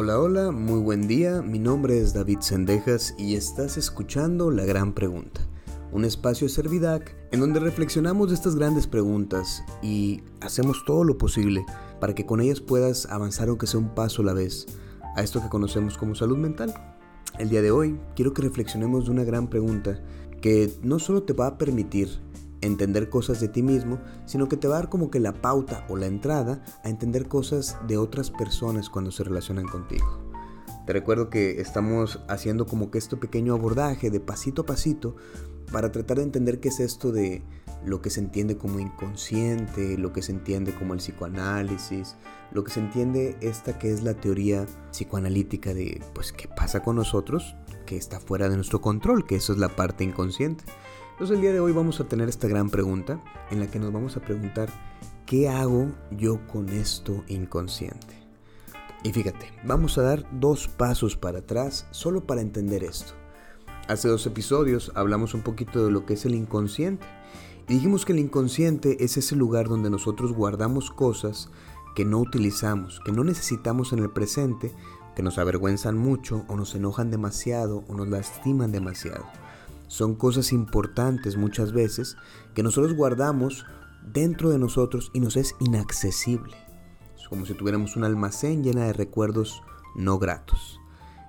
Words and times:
Hola, 0.00 0.20
hola, 0.20 0.52
muy 0.52 0.78
buen 0.78 1.08
día. 1.08 1.42
Mi 1.42 1.58
nombre 1.58 1.98
es 1.98 2.14
David 2.14 2.38
Sendejas 2.38 3.16
y 3.18 3.34
estás 3.34 3.76
escuchando 3.76 4.52
La 4.52 4.64
Gran 4.64 4.92
Pregunta, 4.92 5.40
un 5.90 6.04
espacio 6.04 6.48
Servidac 6.48 7.16
en 7.32 7.40
donde 7.40 7.58
reflexionamos 7.58 8.28
de 8.28 8.36
estas 8.36 8.54
grandes 8.54 8.86
preguntas 8.86 9.64
y 9.82 10.22
hacemos 10.40 10.84
todo 10.84 11.02
lo 11.02 11.18
posible 11.18 11.66
para 12.00 12.14
que 12.14 12.24
con 12.24 12.40
ellas 12.40 12.60
puedas 12.60 13.06
avanzar 13.06 13.48
aunque 13.48 13.66
sea 13.66 13.80
un 13.80 13.92
paso 13.96 14.22
a 14.22 14.26
la 14.26 14.34
vez 14.34 14.66
a 15.16 15.22
esto 15.24 15.42
que 15.42 15.48
conocemos 15.48 15.98
como 15.98 16.14
salud 16.14 16.36
mental. 16.36 16.72
El 17.40 17.48
día 17.48 17.60
de 17.60 17.72
hoy 17.72 17.98
quiero 18.14 18.32
que 18.32 18.42
reflexionemos 18.42 19.06
de 19.06 19.10
una 19.10 19.24
gran 19.24 19.50
pregunta 19.50 20.00
que 20.40 20.72
no 20.80 21.00
solo 21.00 21.24
te 21.24 21.32
va 21.32 21.48
a 21.48 21.58
permitir 21.58 22.20
entender 22.60 23.08
cosas 23.08 23.40
de 23.40 23.48
ti 23.48 23.62
mismo, 23.62 24.00
sino 24.26 24.48
que 24.48 24.56
te 24.56 24.68
va 24.68 24.76
a 24.76 24.80
dar 24.80 24.88
como 24.88 25.10
que 25.10 25.20
la 25.20 25.32
pauta 25.32 25.86
o 25.88 25.96
la 25.96 26.06
entrada 26.06 26.62
a 26.84 26.88
entender 26.88 27.28
cosas 27.28 27.76
de 27.86 27.98
otras 27.98 28.30
personas 28.30 28.90
cuando 28.90 29.10
se 29.10 29.24
relacionan 29.24 29.66
contigo. 29.66 30.28
Te 30.86 30.92
recuerdo 30.94 31.28
que 31.28 31.60
estamos 31.60 32.20
haciendo 32.28 32.66
como 32.66 32.90
que 32.90 32.98
este 32.98 33.16
pequeño 33.16 33.54
abordaje 33.54 34.10
de 34.10 34.20
pasito 34.20 34.62
a 34.62 34.66
pasito 34.66 35.16
para 35.70 35.92
tratar 35.92 36.16
de 36.16 36.22
entender 36.22 36.60
qué 36.60 36.68
es 36.68 36.80
esto 36.80 37.12
de 37.12 37.42
lo 37.84 38.00
que 38.00 38.10
se 38.10 38.20
entiende 38.20 38.56
como 38.56 38.80
inconsciente, 38.80 39.98
lo 39.98 40.12
que 40.12 40.22
se 40.22 40.32
entiende 40.32 40.74
como 40.74 40.94
el 40.94 41.00
psicoanálisis, 41.00 42.16
lo 42.52 42.64
que 42.64 42.72
se 42.72 42.80
entiende 42.80 43.36
esta 43.40 43.78
que 43.78 43.92
es 43.92 44.02
la 44.02 44.14
teoría 44.14 44.66
psicoanalítica 44.90 45.74
de 45.74 46.00
pues 46.14 46.32
qué 46.32 46.48
pasa 46.48 46.82
con 46.82 46.96
nosotros 46.96 47.54
que 47.86 47.96
está 47.96 48.20
fuera 48.20 48.48
de 48.48 48.56
nuestro 48.56 48.80
control, 48.80 49.26
que 49.26 49.36
eso 49.36 49.52
es 49.52 49.58
la 49.58 49.68
parte 49.68 50.04
inconsciente. 50.04 50.64
Entonces 51.18 51.34
el 51.34 51.42
día 51.42 51.52
de 51.52 51.58
hoy 51.58 51.72
vamos 51.72 51.98
a 51.98 52.04
tener 52.04 52.28
esta 52.28 52.46
gran 52.46 52.70
pregunta 52.70 53.20
en 53.50 53.58
la 53.58 53.68
que 53.68 53.80
nos 53.80 53.92
vamos 53.92 54.16
a 54.16 54.20
preguntar 54.20 54.68
¿qué 55.26 55.48
hago 55.48 55.90
yo 56.12 56.46
con 56.46 56.68
esto 56.68 57.24
inconsciente? 57.26 58.14
Y 59.02 59.12
fíjate, 59.12 59.52
vamos 59.64 59.98
a 59.98 60.02
dar 60.02 60.24
dos 60.38 60.68
pasos 60.68 61.16
para 61.16 61.40
atrás 61.40 61.88
solo 61.90 62.24
para 62.24 62.40
entender 62.40 62.84
esto. 62.84 63.14
Hace 63.88 64.06
dos 64.06 64.24
episodios 64.26 64.92
hablamos 64.94 65.34
un 65.34 65.42
poquito 65.42 65.84
de 65.84 65.90
lo 65.90 66.06
que 66.06 66.14
es 66.14 66.24
el 66.24 66.36
inconsciente. 66.36 67.04
Y 67.66 67.74
dijimos 67.74 68.04
que 68.04 68.12
el 68.12 68.20
inconsciente 68.20 69.02
es 69.02 69.16
ese 69.16 69.34
lugar 69.34 69.66
donde 69.66 69.90
nosotros 69.90 70.32
guardamos 70.32 70.92
cosas 70.92 71.50
que 71.96 72.04
no 72.04 72.18
utilizamos, 72.18 73.00
que 73.04 73.10
no 73.10 73.24
necesitamos 73.24 73.92
en 73.92 73.98
el 73.98 74.10
presente, 74.10 74.72
que 75.16 75.24
nos 75.24 75.38
avergüenzan 75.38 75.98
mucho 75.98 76.44
o 76.46 76.54
nos 76.54 76.76
enojan 76.76 77.10
demasiado 77.10 77.82
o 77.88 77.94
nos 77.94 78.06
lastiman 78.06 78.70
demasiado. 78.70 79.26
Son 79.88 80.14
cosas 80.14 80.52
importantes 80.52 81.36
muchas 81.36 81.72
veces 81.72 82.16
que 82.54 82.62
nosotros 82.62 82.94
guardamos 82.94 83.66
dentro 84.02 84.50
de 84.50 84.58
nosotros 84.58 85.10
y 85.12 85.20
nos 85.20 85.36
es 85.36 85.54
inaccesible. 85.60 86.56
Es 87.16 87.26
como 87.28 87.46
si 87.46 87.54
tuviéramos 87.54 87.96
un 87.96 88.04
almacén 88.04 88.62
llena 88.62 88.84
de 88.84 88.92
recuerdos 88.92 89.62
no 89.96 90.18
gratos. 90.18 90.80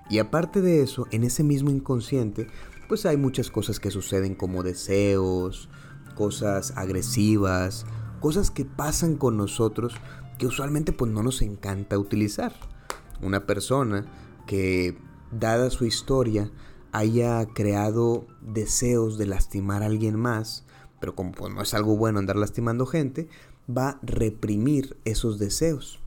Y 0.08 0.18
aparte 0.18 0.60
de 0.60 0.82
eso, 0.82 1.06
en 1.10 1.24
ese 1.24 1.42
mismo 1.42 1.70
inconsciente, 1.70 2.48
pues 2.88 3.06
hay 3.06 3.16
muchas 3.16 3.50
cosas 3.50 3.80
que 3.80 3.90
suceden 3.90 4.34
como 4.34 4.62
deseos, 4.62 5.68
cosas 6.14 6.72
agresivas, 6.76 7.86
cosas 8.20 8.50
que 8.50 8.64
pasan 8.64 9.16
con 9.16 9.36
nosotros 9.36 9.94
que 10.38 10.46
usualmente 10.46 10.92
pues 10.92 11.10
no 11.12 11.22
nos 11.22 11.42
encanta 11.42 11.98
utilizar. 11.98 12.52
Una 13.22 13.46
persona 13.46 14.06
que, 14.46 14.98
dada 15.30 15.70
su 15.70 15.84
historia, 15.84 16.50
haya 16.92 17.46
creado 17.46 18.26
deseos 18.40 19.18
de 19.18 19.26
lastimar 19.26 19.82
a 19.82 19.86
alguien 19.86 20.16
más, 20.18 20.64
pero 21.00 21.14
como 21.14 21.32
pues, 21.32 21.52
no 21.52 21.62
es 21.62 21.74
algo 21.74 21.96
bueno 21.96 22.18
andar 22.18 22.36
lastimando 22.36 22.86
gente, 22.86 23.28
va 23.68 23.90
a 23.90 23.98
reprimir 24.02 24.96
esos 25.04 25.38
deseos. 25.38 26.00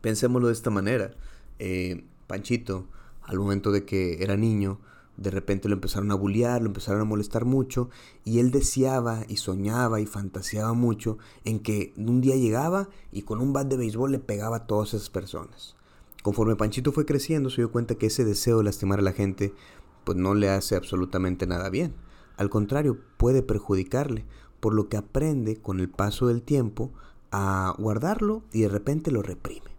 Pensémoslo 0.00 0.48
de 0.48 0.54
esta 0.54 0.70
manera. 0.70 1.14
Eh, 1.58 2.04
Panchito, 2.26 2.86
al 3.22 3.38
momento 3.38 3.70
de 3.72 3.84
que 3.84 4.22
era 4.22 4.36
niño, 4.36 4.78
de 5.16 5.30
repente 5.30 5.68
lo 5.68 5.74
empezaron 5.74 6.10
a 6.10 6.14
bullear, 6.14 6.60
lo 6.60 6.68
empezaron 6.68 7.00
a 7.00 7.04
molestar 7.04 7.44
mucho 7.44 7.90
y 8.24 8.38
él 8.38 8.50
deseaba 8.50 9.24
y 9.28 9.36
soñaba 9.36 10.00
y 10.00 10.06
fantaseaba 10.06 10.72
mucho 10.72 11.18
en 11.44 11.60
que 11.60 11.92
un 11.96 12.20
día 12.20 12.36
llegaba 12.36 12.88
y 13.12 13.22
con 13.22 13.40
un 13.40 13.52
bat 13.52 13.68
de 13.68 13.76
béisbol 13.76 14.12
le 14.12 14.18
pegaba 14.18 14.56
a 14.56 14.66
todas 14.66 14.94
esas 14.94 15.10
personas. 15.10 15.76
Conforme 16.22 16.56
Panchito 16.56 16.92
fue 16.92 17.04
creciendo 17.04 17.50
se 17.50 17.56
dio 17.56 17.70
cuenta 17.70 17.96
que 17.96 18.06
ese 18.06 18.24
deseo 18.24 18.58
de 18.58 18.64
lastimar 18.64 19.00
a 19.00 19.02
la 19.02 19.12
gente 19.12 19.52
pues 20.04 20.18
no 20.18 20.34
le 20.34 20.48
hace 20.48 20.76
absolutamente 20.76 21.46
nada 21.46 21.70
bien. 21.70 21.94
Al 22.36 22.50
contrario, 22.50 22.98
puede 23.16 23.42
perjudicarle, 23.42 24.24
por 24.60 24.74
lo 24.74 24.88
que 24.88 24.96
aprende 24.96 25.56
con 25.56 25.80
el 25.80 25.88
paso 25.88 26.28
del 26.28 26.42
tiempo 26.42 26.92
a 27.30 27.74
guardarlo 27.78 28.42
y 28.52 28.62
de 28.62 28.68
repente 28.68 29.10
lo 29.10 29.22
reprime. 29.22 29.72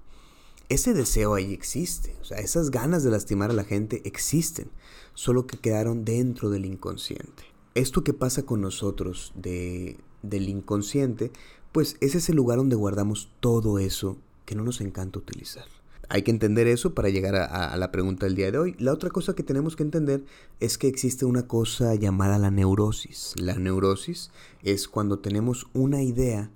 Ese 0.70 0.94
deseo 0.94 1.36
ahí 1.36 1.54
existe, 1.54 2.16
o 2.22 2.24
sea, 2.24 2.40
esas 2.40 2.72
ganas 2.72 3.04
de 3.04 3.12
lastimar 3.12 3.52
a 3.52 3.54
la 3.54 3.64
gente 3.64 4.02
existen, 4.06 4.72
solo 5.14 5.46
que 5.46 5.58
quedaron 5.58 6.04
dentro 6.04 6.50
del 6.50 6.66
inconsciente. 6.66 7.44
Esto 7.76 8.04
que 8.04 8.14
pasa 8.14 8.44
con 8.44 8.62
nosotros 8.62 9.34
de, 9.36 9.98
del 10.22 10.50
inconsciente, 10.50 11.32
pues 11.72 11.98
es 12.02 12.16
ese 12.16 12.34
lugar 12.34 12.58
donde 12.58 12.76
guardamos 12.76 13.32
todo 13.40 13.78
eso 13.80 14.18
que 14.46 14.56
no 14.56 14.64
nos 14.64 14.82
encanta 14.82 15.20
utilizar. 15.20 15.66
Hay 16.14 16.22
que 16.22 16.30
entender 16.30 16.68
eso 16.68 16.94
para 16.94 17.10
llegar 17.10 17.34
a, 17.34 17.76
la 17.76 17.92
pregunta 17.92 18.28
del 18.28 18.36
día 18.36 18.52
de 18.52 18.60
hoy. 18.60 18.76
La 18.78 18.94
otra 18.94 19.10
cosa 19.10 19.34
que 19.34 19.42
tenemos 19.42 19.76
que 19.76 19.82
entender 19.82 20.24
es 20.60 20.78
que 20.78 20.88
existe 20.88 21.26
una 21.26 21.48
cosa 21.48 21.96
llamada 21.96 22.38
la 22.38 22.52
neurosis. 22.52 23.34
La 23.36 23.56
neurosis 23.56 24.30
es 24.62 24.88
cuando 24.88 25.18
tenemos 25.18 25.66
una 25.74 26.04
idea 26.04 26.52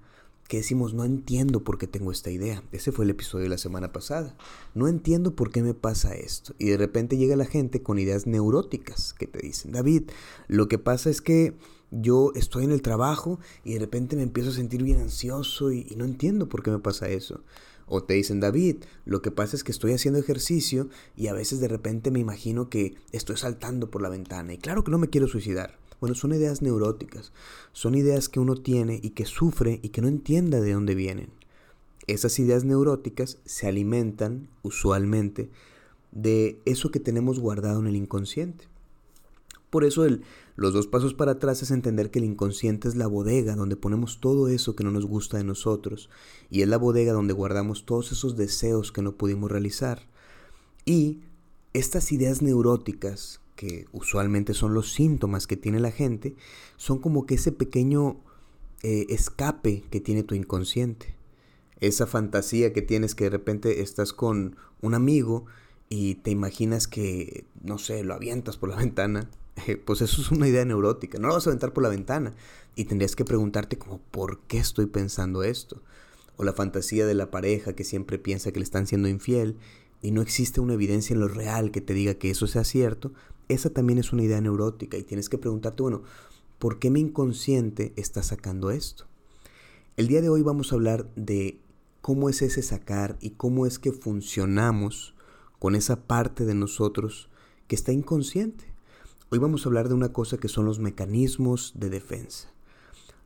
que 0.47 0.57
decimos, 0.57 0.93
no 0.93 1.05
entiendo 1.05 1.63
por 1.63 1.79
qué 1.79 1.87
tengo 1.87 2.11
esta 2.11 2.29
idea. 2.29 2.61
Ese 2.71 2.91
fue 2.91 3.05
el 3.05 3.09
episodio 3.09 3.45
de 3.45 3.49
la 3.49 3.57
semana 3.57 3.91
pasada. 3.91 4.37
No 4.75 4.87
entiendo 4.87 5.35
por 5.35 5.51
qué 5.51 5.63
me 5.63 5.73
pasa 5.73 6.13
esto. 6.13 6.53
Y 6.59 6.67
de 6.67 6.77
repente 6.77 7.17
llega 7.17 7.35
la 7.35 7.45
gente 7.45 7.81
con 7.81 7.97
ideas 7.97 8.27
neuróticas 8.27 9.15
que 9.15 9.25
te 9.25 9.39
dicen, 9.39 9.71
David, 9.71 10.03
lo 10.47 10.67
que 10.67 10.77
pasa 10.77 11.09
es 11.09 11.19
que 11.19 11.55
yo 11.89 12.31
estoy 12.35 12.65
en 12.65 12.71
el 12.71 12.83
trabajo 12.83 13.39
y 13.63 13.73
de 13.73 13.79
repente 13.79 14.15
me 14.17 14.21
empiezo 14.21 14.51
a 14.51 14.53
sentir 14.53 14.83
bien 14.83 14.99
ansioso 14.99 15.71
y, 15.71 15.85
no 15.97 16.05
entiendo 16.05 16.47
por 16.47 16.61
qué 16.61 16.69
me 16.69 16.77
pasa 16.77 17.09
eso. 17.09 17.41
O 17.87 18.03
te 18.03 18.15
dicen, 18.15 18.39
David, 18.39 18.77
lo 19.05 19.21
que 19.21 19.31
pasa 19.31 19.55
es 19.55 19.63
que 19.63 19.71
estoy 19.71 19.93
haciendo 19.93 20.19
ejercicio 20.19 20.89
y 21.15 21.27
a 21.27 21.33
veces 21.33 21.59
de 21.59 21.69
repente 21.69 22.11
me 22.11 22.19
imagino 22.19 22.69
que 22.69 22.95
estoy 23.11 23.37
saltando 23.37 23.89
por 23.89 24.01
la 24.01 24.09
ventana. 24.09 24.53
Y 24.53 24.57
claro 24.57 24.83
que 24.83 24.91
no 24.91 24.97
me 24.97 25.09
quiero 25.09 25.27
suicidar. 25.27 25.79
Bueno, 25.99 26.13
son 26.13 26.33
ideas 26.33 26.61
neuróticas. 26.61 27.31
Son 27.71 27.95
ideas 27.95 28.29
que 28.29 28.39
uno 28.39 28.55
tiene 28.55 28.99
y 29.01 29.11
que 29.11 29.25
sufre 29.25 29.79
y 29.81 29.89
que 29.89 30.01
no 30.01 30.09
entienda 30.09 30.59
de 30.59 30.73
dónde 30.73 30.95
vienen. 30.95 31.29
Esas 32.07 32.37
ideas 32.39 32.65
neuróticas 32.65 33.39
se 33.45 33.67
alimentan, 33.67 34.49
usualmente, 34.61 35.49
de 36.11 36.61
eso 36.65 36.91
que 36.91 36.99
tenemos 36.99 37.39
guardado 37.39 37.79
en 37.79 37.87
el 37.87 37.95
inconsciente. 37.95 38.65
Por 39.69 39.83
eso 39.83 40.05
el, 40.05 40.23
los 40.55 40.73
dos 40.73 40.87
pasos 40.87 41.13
para 41.13 41.33
atrás 41.33 41.61
es 41.61 41.71
entender 41.71 42.09
que 42.09 42.19
el 42.19 42.25
inconsciente 42.25 42.87
es 42.87 42.95
la 42.95 43.07
bodega 43.07 43.55
donde 43.55 43.75
ponemos 43.75 44.19
todo 44.19 44.47
eso 44.47 44.75
que 44.75 44.83
no 44.83 44.91
nos 44.91 45.05
gusta 45.05 45.37
de 45.37 45.43
nosotros 45.43 46.09
y 46.49 46.61
es 46.61 46.67
la 46.67 46.77
bodega 46.77 47.13
donde 47.13 47.33
guardamos 47.33 47.85
todos 47.85 48.11
esos 48.11 48.37
deseos 48.37 48.91
que 48.91 49.01
no 49.01 49.17
pudimos 49.17 49.51
realizar. 49.51 50.07
Y 50.85 51.19
estas 51.73 52.11
ideas 52.11 52.41
neuróticas, 52.41 53.41
que 53.55 53.87
usualmente 53.91 54.53
son 54.53 54.73
los 54.73 54.93
síntomas 54.93 55.47
que 55.47 55.57
tiene 55.57 55.79
la 55.79 55.91
gente, 55.91 56.35
son 56.77 56.99
como 56.99 57.25
que 57.25 57.35
ese 57.35 57.51
pequeño 57.51 58.21
eh, 58.83 59.07
escape 59.09 59.83
que 59.89 59.99
tiene 59.99 60.23
tu 60.23 60.33
inconsciente. 60.33 61.15
Esa 61.79 62.07
fantasía 62.07 62.71
que 62.71 62.81
tienes 62.81 63.15
que 63.15 63.25
de 63.25 63.31
repente 63.31 63.81
estás 63.81 64.13
con 64.13 64.55
un 64.81 64.93
amigo 64.93 65.45
y 65.89 66.15
te 66.15 66.31
imaginas 66.31 66.87
que, 66.87 67.45
no 67.61 67.77
sé, 67.77 68.03
lo 68.03 68.13
avientas 68.13 68.57
por 68.57 68.69
la 68.69 68.75
ventana 68.77 69.29
pues 69.85 70.01
eso 70.01 70.21
es 70.21 70.31
una 70.31 70.47
idea 70.47 70.65
neurótica. 70.65 71.19
No 71.19 71.27
lo 71.27 71.33
vas 71.33 71.47
a 71.47 71.49
aventar 71.49 71.73
por 71.73 71.83
la 71.83 71.89
ventana. 71.89 72.33
Y 72.75 72.85
tendrías 72.85 73.15
que 73.15 73.25
preguntarte 73.25 73.77
como, 73.77 73.99
¿por 74.11 74.39
qué 74.41 74.59
estoy 74.59 74.85
pensando 74.85 75.43
esto? 75.43 75.81
O 76.35 76.43
la 76.43 76.53
fantasía 76.53 77.05
de 77.05 77.15
la 77.15 77.31
pareja 77.31 77.73
que 77.73 77.83
siempre 77.83 78.19
piensa 78.19 78.51
que 78.51 78.59
le 78.59 78.63
están 78.63 78.85
siendo 78.85 79.07
infiel 79.07 79.57
y 80.01 80.11
no 80.11 80.21
existe 80.21 80.61
una 80.61 80.75
evidencia 80.75 81.13
en 81.13 81.19
lo 81.19 81.27
real 81.27 81.71
que 81.71 81.81
te 81.81 81.93
diga 81.93 82.13
que 82.15 82.29
eso 82.29 82.45
sea 82.47 82.63
cierto. 82.63 83.13
Esa 83.49 83.69
también 83.69 83.97
es 83.97 84.13
una 84.13 84.23
idea 84.23 84.39
neurótica 84.41 84.97
y 84.97 85.03
tienes 85.03 85.29
que 85.29 85.37
preguntarte, 85.37 85.81
bueno, 85.81 86.03
¿por 86.59 86.79
qué 86.79 86.91
mi 86.91 86.99
inconsciente 86.99 87.93
está 87.95 88.21
sacando 88.21 88.69
esto? 88.69 89.05
El 89.95 90.07
día 90.07 90.21
de 90.21 90.29
hoy 90.29 90.43
vamos 90.43 90.71
a 90.71 90.75
hablar 90.75 91.07
de 91.15 91.57
cómo 92.01 92.29
es 92.29 92.41
ese 92.41 92.61
sacar 92.61 93.17
y 93.19 93.31
cómo 93.31 93.65
es 93.65 93.79
que 93.79 93.91
funcionamos 93.91 95.15
con 95.59 95.75
esa 95.75 96.03
parte 96.03 96.45
de 96.45 96.53
nosotros 96.53 97.29
que 97.67 97.75
está 97.75 97.91
inconsciente. 97.91 98.65
Hoy 99.29 99.39
vamos 99.39 99.65
a 99.65 99.69
hablar 99.69 99.89
de 99.89 99.93
una 99.93 100.13
cosa 100.13 100.37
que 100.37 100.47
son 100.47 100.63
los 100.63 100.79
mecanismos 100.79 101.73
de 101.75 101.89
defensa. 101.89 102.49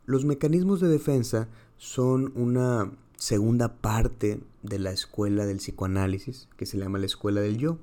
Los 0.08 0.26
mecanismos 0.26 0.82
de 0.82 0.88
defensa 0.88 1.48
son 1.78 2.32
una 2.34 2.92
segunda 3.18 3.76
parte 3.76 4.42
de 4.64 4.80
la 4.80 4.90
escuela 4.90 5.46
del 5.46 5.58
psicoanálisis, 5.58 6.50
que 6.58 6.66
se 6.66 6.80
llama 6.80 6.98
la 6.98 7.06
escuela 7.06 7.40
del 7.42 7.60
yo. 7.60 7.78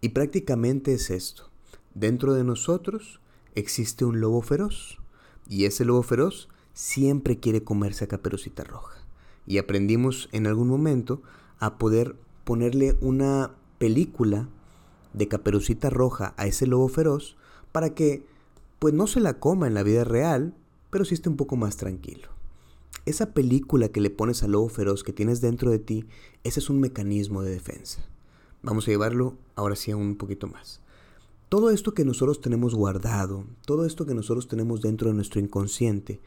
Y 0.00 0.08
prácticamente 0.10 0.94
es 0.94 1.10
esto. 1.10 1.50
Dentro 1.94 2.32
de 2.32 2.44
nosotros 2.44 3.20
existe 3.54 4.06
un 4.06 4.20
lobo 4.20 4.40
feroz. 4.40 4.98
Y 5.46 5.66
ese 5.66 5.84
lobo 5.84 6.02
feroz 6.02 6.48
siempre 6.72 7.40
quiere 7.40 7.62
comerse 7.62 8.04
a 8.04 8.08
Caperucita 8.08 8.64
Roja. 8.64 9.04
Y 9.46 9.58
aprendimos 9.58 10.30
en 10.32 10.46
algún 10.46 10.68
momento 10.68 11.20
a 11.58 11.76
poder 11.76 12.16
ponerle 12.44 12.96
una 13.02 13.50
película 13.76 14.48
de 15.12 15.28
Caperucita 15.28 15.90
Roja 15.90 16.32
a 16.38 16.46
ese 16.46 16.66
lobo 16.66 16.88
feroz 16.88 17.36
para 17.72 17.94
que 17.94 18.24
pues 18.78 18.94
no 18.94 19.06
se 19.06 19.20
la 19.20 19.38
coma 19.38 19.66
en 19.66 19.74
la 19.74 19.82
vida 19.82 20.04
real, 20.04 20.54
pero 20.90 21.04
sí 21.04 21.14
esté 21.14 21.28
un 21.28 21.36
poco 21.36 21.56
más 21.56 21.76
tranquilo. 21.76 22.28
Esa 23.06 23.32
película 23.32 23.88
que 23.88 24.00
le 24.00 24.10
pones 24.10 24.42
al 24.42 24.52
lobo 24.52 24.68
feroz 24.68 25.04
que 25.04 25.12
tienes 25.12 25.40
dentro 25.40 25.70
de 25.70 25.78
ti, 25.78 26.06
ese 26.44 26.60
es 26.60 26.70
un 26.70 26.80
mecanismo 26.80 27.42
de 27.42 27.50
defensa. 27.50 28.00
Vamos 28.62 28.86
a 28.86 28.90
llevarlo 28.90 29.36
ahora 29.54 29.76
sí 29.76 29.90
a 29.90 29.96
un 29.96 30.16
poquito 30.16 30.46
más. 30.46 30.80
Todo 31.48 31.70
esto 31.70 31.94
que 31.94 32.04
nosotros 32.04 32.40
tenemos 32.40 32.74
guardado, 32.74 33.44
todo 33.66 33.84
esto 33.84 34.06
que 34.06 34.14
nosotros 34.14 34.48
tenemos 34.48 34.82
dentro 34.82 35.08
de 35.08 35.14
nuestro 35.14 35.40
inconsciente, 35.40 36.20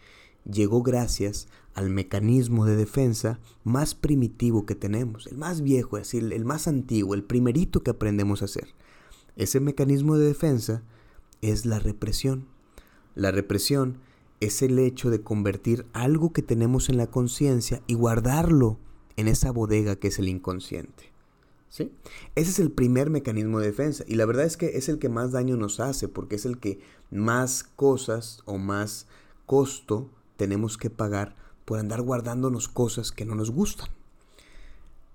llegó 0.44 0.84
gracias 0.84 1.48
al 1.74 1.90
mecanismo 1.90 2.66
de 2.66 2.76
defensa 2.76 3.40
más 3.64 3.96
primitivo 3.96 4.66
que 4.66 4.76
tenemos, 4.76 5.28
el 5.28 5.38
más 5.38 5.62
viejo, 5.62 5.98
es 5.98 6.04
decir, 6.04 6.34
el 6.34 6.46
más 6.46 6.68
antiguo, 6.68 7.14
el 7.14 7.24
primerito 7.24 7.84
que 7.84 7.92
aprendemos 7.92 8.42
a 8.42 8.46
hacer. 8.46 8.68
Ese 9.36 9.60
mecanismo 9.60 10.18
de 10.18 10.28
defensa 10.28 10.84
es 11.44 11.66
la 11.66 11.80
represión. 11.80 12.48
La 13.16 13.32
represión 13.32 14.00
es 14.40 14.62
el 14.62 14.80
hecho 14.80 15.10
de 15.10 15.22
convertir 15.22 15.86
algo 15.94 16.34
que 16.34 16.42
tenemos 16.42 16.90
en 16.90 16.98
la 16.98 17.08
conciencia 17.08 17.82
y 17.88 17.94
guardarlo 17.94 18.78
en 19.16 19.28
esa 19.28 19.52
bodega 19.52 19.96
que 19.96 20.08
es 20.08 20.20
el 20.20 20.30
inconsciente. 20.30 21.12
¿Sí? 21.70 21.92
Ese 22.36 22.52
es 22.52 22.60
el 22.60 22.72
primer 22.72 23.10
mecanismo 23.10 23.60
de 23.60 23.68
defensa 23.68 24.04
y 24.08 24.16
la 24.16 24.26
verdad 24.26 24.46
es 24.46 24.58
que 24.58 24.78
es 24.78 24.90
el 24.90 25.00
que 25.00 25.10
más 25.10 25.32
daño 25.32 25.58
nos 25.58 25.80
hace 25.80 26.08
porque 26.08 26.36
es 26.36 26.46
el 26.46 26.60
que 26.60 26.80
más 27.10 27.64
cosas 27.64 28.42
o 28.46 28.60
más 28.60 29.08
costo 29.48 30.10
tenemos 30.38 30.78
que 30.78 30.92
pagar 30.92 31.36
por 31.66 31.80
andar 31.80 32.02
guardándonos 32.02 32.68
cosas 32.68 33.12
que 33.12 33.26
no 33.26 33.34
nos 33.34 33.50
gustan. 33.50 33.90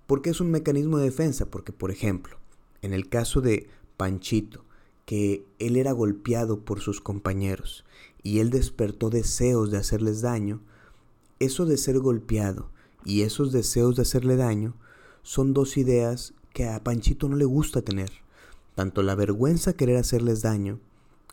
¿Por 0.06 0.22
qué 0.22 0.30
es 0.30 0.40
un 0.40 0.50
mecanismo 0.50 0.98
de 0.98 1.04
defensa? 1.04 1.46
Porque, 1.46 1.72
por 1.72 1.90
ejemplo, 1.90 2.38
en 2.82 2.92
el 2.92 3.08
caso 3.08 3.40
de 3.40 3.68
Panchito, 3.96 4.64
que 5.08 5.46
él 5.58 5.78
era 5.78 5.92
golpeado 5.92 6.66
por 6.66 6.80
sus 6.80 7.00
compañeros 7.00 7.86
y 8.22 8.40
él 8.40 8.50
despertó 8.50 9.08
deseos 9.08 9.70
de 9.70 9.78
hacerles 9.78 10.20
daño, 10.20 10.60
eso 11.38 11.64
de 11.64 11.78
ser 11.78 11.98
golpeado 11.98 12.68
y 13.06 13.22
esos 13.22 13.50
deseos 13.50 13.96
de 13.96 14.02
hacerle 14.02 14.36
daño 14.36 14.74
son 15.22 15.54
dos 15.54 15.78
ideas 15.78 16.34
que 16.52 16.68
a 16.68 16.84
Panchito 16.84 17.26
no 17.26 17.36
le 17.36 17.46
gusta 17.46 17.80
tener. 17.80 18.10
Tanto 18.74 19.02
la 19.02 19.14
vergüenza 19.14 19.72
querer 19.72 19.96
hacerles 19.96 20.42
daño, 20.42 20.78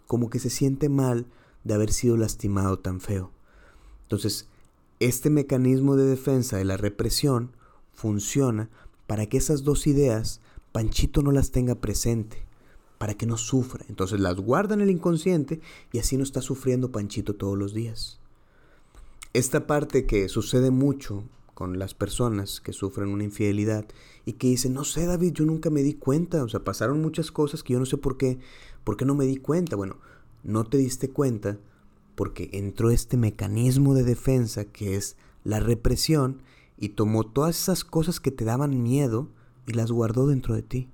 como 0.08 0.30
que 0.30 0.40
se 0.40 0.50
siente 0.50 0.88
mal 0.88 1.26
de 1.66 1.74
haber 1.74 1.92
sido 1.92 2.16
lastimado 2.16 2.80
tan 2.80 3.02
feo. 3.02 3.32
Entonces, 4.04 4.48
este 5.02 5.30
mecanismo 5.30 5.98
de 5.98 6.06
defensa 6.06 6.56
de 6.56 6.64
la 6.64 6.78
represión 6.78 7.52
funciona 7.92 8.70
para 9.06 9.26
que 9.26 9.36
esas 9.36 9.66
dos 9.66 9.86
ideas 9.86 10.40
Panchito 10.72 11.22
no 11.22 11.34
las 11.34 11.52
tenga 11.52 11.76
presente, 11.76 12.45
para 12.98 13.16
que 13.16 13.26
no 13.26 13.38
sufra. 13.38 13.86
Entonces 13.90 14.20
las 14.20 14.36
guarda 14.36 14.74
en 14.76 14.82
el 14.82 14.90
inconsciente 14.90 15.60
y 15.92 16.00
así 16.00 16.18
no 16.18 16.24
está 16.24 16.42
sufriendo 16.42 16.92
Panchito 16.92 17.36
todos 17.36 17.58
los 17.58 17.74
días. 17.74 18.20
Esta 19.34 19.68
parte 19.68 20.06
que 20.06 20.30
sucede 20.30 20.72
mucho 20.72 21.24
con 21.54 21.80
las 21.80 21.94
personas 21.94 22.62
que 22.62 22.74
sufren 22.74 23.10
una 23.10 23.24
infidelidad 23.24 23.86
y 24.26 24.34
que 24.34 24.48
dicen, 24.48 24.74
no 24.74 24.84
sé 24.84 25.06
David, 25.06 25.34
yo 25.34 25.46
nunca 25.46 25.70
me 25.70 25.84
di 25.84 25.94
cuenta, 25.94 26.44
o 26.44 26.50
sea, 26.50 26.64
pasaron 26.64 27.02
muchas 27.02 27.32
cosas 27.32 27.64
que 27.64 27.74
yo 27.74 27.80
no 27.80 27.86
sé 27.86 27.98
por 27.98 28.18
qué, 28.18 28.40
por 28.84 28.98
qué 28.98 29.06
no 29.06 29.16
me 29.16 29.26
di 29.26 29.38
cuenta. 29.38 29.76
Bueno, 29.76 29.98
no 30.44 30.66
te 30.66 30.78
diste 30.78 31.10
cuenta 31.10 31.58
porque 32.16 32.50
entró 32.54 32.92
este 32.92 33.18
mecanismo 33.18 33.94
de 33.94 34.04
defensa 34.04 34.66
que 34.66 34.96
es 34.96 35.18
la 35.44 35.60
represión 35.60 36.42
y 36.78 36.90
tomó 36.90 37.26
todas 37.26 37.60
esas 37.60 37.84
cosas 37.84 38.20
que 38.20 38.32
te 38.32 38.46
daban 38.46 38.84
miedo 38.84 39.30
y 39.66 39.74
las 39.74 39.92
guardó 39.92 40.28
dentro 40.28 40.56
de 40.56 40.62
ti. 40.62 40.90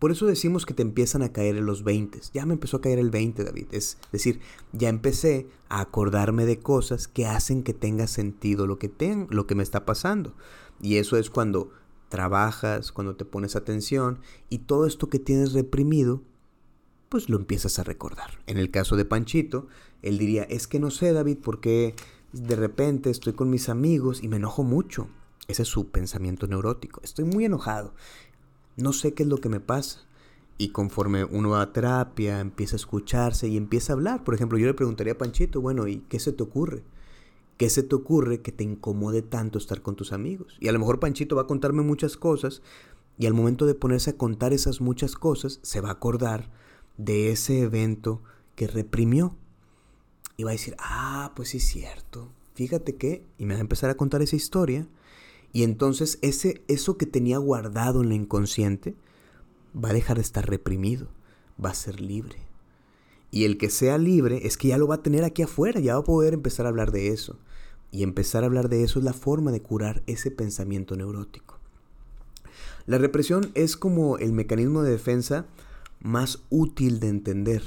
Por 0.00 0.10
eso 0.10 0.26
decimos 0.26 0.66
que 0.66 0.74
te 0.74 0.82
empiezan 0.82 1.22
a 1.22 1.32
caer 1.32 1.56
en 1.56 1.66
los 1.66 1.84
20. 1.84 2.18
Ya 2.34 2.46
me 2.46 2.54
empezó 2.54 2.78
a 2.78 2.80
caer 2.80 2.98
el 2.98 3.10
20, 3.10 3.44
David. 3.44 3.66
Es 3.70 3.98
decir, 4.10 4.40
ya 4.72 4.88
empecé 4.88 5.46
a 5.68 5.80
acordarme 5.80 6.46
de 6.46 6.58
cosas 6.58 7.06
que 7.06 7.26
hacen 7.26 7.62
que 7.62 7.74
tenga 7.74 8.08
sentido 8.08 8.66
lo 8.66 8.78
que, 8.78 8.90
lo 9.28 9.46
que 9.46 9.54
me 9.54 9.62
está 9.62 9.84
pasando. 9.84 10.34
Y 10.80 10.96
eso 10.96 11.18
es 11.18 11.30
cuando 11.30 11.70
trabajas, 12.08 12.90
cuando 12.90 13.14
te 13.14 13.24
pones 13.24 13.54
atención 13.54 14.20
y 14.48 14.60
todo 14.60 14.86
esto 14.86 15.08
que 15.08 15.20
tienes 15.20 15.52
reprimido 15.52 16.22
pues 17.10 17.28
lo 17.28 17.36
empiezas 17.36 17.78
a 17.78 17.84
recordar. 17.84 18.38
En 18.46 18.56
el 18.56 18.70
caso 18.70 18.96
de 18.96 19.04
Panchito, 19.04 19.66
él 20.00 20.16
diría, 20.16 20.44
es 20.44 20.66
que 20.66 20.78
no 20.78 20.90
sé, 20.90 21.12
David, 21.12 21.38
por 21.38 21.60
qué 21.60 21.94
de 22.32 22.56
repente 22.56 23.10
estoy 23.10 23.32
con 23.32 23.50
mis 23.50 23.68
amigos 23.68 24.22
y 24.22 24.28
me 24.28 24.36
enojo 24.36 24.62
mucho. 24.62 25.08
Ese 25.48 25.62
es 25.62 25.68
su 25.68 25.90
pensamiento 25.90 26.46
neurótico. 26.46 27.00
Estoy 27.02 27.24
muy 27.24 27.44
enojado. 27.44 27.94
No 28.76 28.92
sé 28.92 29.14
qué 29.14 29.22
es 29.22 29.28
lo 29.28 29.38
que 29.38 29.48
me 29.48 29.60
pasa. 29.60 30.06
Y 30.58 30.70
conforme 30.70 31.24
uno 31.24 31.50
va 31.50 31.62
a 31.62 31.72
terapia, 31.72 32.40
empieza 32.40 32.76
a 32.76 32.78
escucharse 32.78 33.48
y 33.48 33.56
empieza 33.56 33.92
a 33.92 33.96
hablar. 33.96 34.24
Por 34.24 34.34
ejemplo, 34.34 34.58
yo 34.58 34.66
le 34.66 34.74
preguntaría 34.74 35.14
a 35.14 35.18
Panchito, 35.18 35.60
bueno, 35.60 35.88
¿y 35.88 36.00
qué 36.08 36.20
se 36.20 36.32
te 36.32 36.42
ocurre? 36.42 36.84
¿Qué 37.56 37.70
se 37.70 37.82
te 37.82 37.94
ocurre 37.94 38.40
que 38.40 38.52
te 38.52 38.64
incomode 38.64 39.22
tanto 39.22 39.58
estar 39.58 39.82
con 39.82 39.96
tus 39.96 40.12
amigos? 40.12 40.56
Y 40.60 40.68
a 40.68 40.72
lo 40.72 40.78
mejor 40.78 41.00
Panchito 41.00 41.36
va 41.36 41.42
a 41.42 41.46
contarme 41.46 41.82
muchas 41.82 42.16
cosas 42.16 42.62
y 43.20 43.26
al 43.26 43.34
momento 43.34 43.66
de 43.66 43.74
ponerse 43.74 44.10
a 44.10 44.16
contar 44.16 44.54
esas 44.54 44.80
muchas 44.80 45.14
cosas, 45.14 45.60
se 45.62 45.82
va 45.82 45.90
a 45.90 45.92
acordar 45.92 46.50
de 46.96 47.30
ese 47.30 47.60
evento 47.60 48.22
que 48.54 48.66
reprimió. 48.66 49.36
Y 50.38 50.44
va 50.44 50.50
a 50.50 50.52
decir, 50.52 50.74
ah, 50.78 51.32
pues 51.36 51.50
sí 51.50 51.58
es 51.58 51.68
cierto. 51.68 52.32
Fíjate 52.54 52.96
que, 52.96 53.26
y 53.36 53.44
me 53.44 53.52
va 53.52 53.58
a 53.58 53.60
empezar 53.60 53.90
a 53.90 53.96
contar 53.98 54.22
esa 54.22 54.36
historia. 54.36 54.88
Y 55.52 55.64
entonces 55.64 56.18
ese, 56.22 56.62
eso 56.68 56.96
que 56.96 57.06
tenía 57.06 57.38
guardado 57.38 58.02
en 58.02 58.10
la 58.10 58.14
inconsciente 58.14 58.94
va 59.74 59.90
a 59.90 59.94
dejar 59.94 60.16
de 60.16 60.22
estar 60.22 60.48
reprimido, 60.48 61.08
va 61.62 61.70
a 61.70 61.74
ser 61.74 62.00
libre. 62.00 62.36
Y 63.30 63.44
el 63.44 63.58
que 63.58 63.70
sea 63.70 63.98
libre 63.98 64.46
es 64.46 64.56
que 64.56 64.68
ya 64.68 64.78
lo 64.78 64.88
va 64.88 64.96
a 64.96 65.02
tener 65.02 65.24
aquí 65.24 65.42
afuera, 65.42 65.80
ya 65.80 65.94
va 65.94 66.00
a 66.00 66.04
poder 66.04 66.34
empezar 66.34 66.66
a 66.66 66.68
hablar 66.68 66.90
de 66.90 67.08
eso. 67.08 67.38
Y 67.92 68.02
empezar 68.02 68.42
a 68.42 68.46
hablar 68.46 68.68
de 68.68 68.84
eso 68.84 68.98
es 68.98 69.04
la 69.04 69.12
forma 69.12 69.52
de 69.52 69.62
curar 69.62 70.02
ese 70.06 70.30
pensamiento 70.30 70.96
neurótico. 70.96 71.58
La 72.86 72.98
represión 72.98 73.50
es 73.54 73.76
como 73.76 74.18
el 74.18 74.32
mecanismo 74.32 74.82
de 74.82 74.92
defensa 74.92 75.46
más 76.00 76.42
útil 76.50 76.98
de 76.98 77.08
entender. 77.08 77.62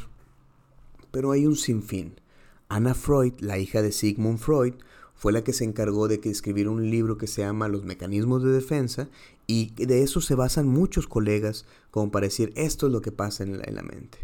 Pero 1.12 1.32
hay 1.32 1.46
un 1.46 1.56
sinfín. 1.56 2.20
Anna 2.68 2.94
Freud, 2.94 3.34
la 3.40 3.58
hija 3.58 3.82
de 3.82 3.92
Sigmund 3.92 4.40
Freud, 4.40 4.74
fue 5.24 5.32
la 5.32 5.46
que 5.46 5.54
se 5.54 5.64
encargó 5.64 6.10
de 6.10 6.20
escribir 6.22 6.68
un 6.68 6.92
libro 6.92 7.18
que 7.18 7.28
se 7.28 7.44
llama 7.44 7.70
Los 7.70 7.86
mecanismos 7.86 8.44
de 8.44 8.52
defensa 8.52 9.08
y 9.48 9.72
de 9.76 10.04
eso 10.04 10.20
se 10.20 10.36
basan 10.36 10.68
muchos 10.68 11.08
colegas 11.08 11.66
como 11.92 12.12
para 12.12 12.26
decir 12.26 12.52
esto 12.58 12.88
es 12.88 12.92
lo 12.92 13.02
que 13.02 13.14
pasa 13.14 13.44
en 13.44 13.60
la, 13.60 13.64
en 13.64 13.76
la 13.76 13.84
mente. 13.84 14.18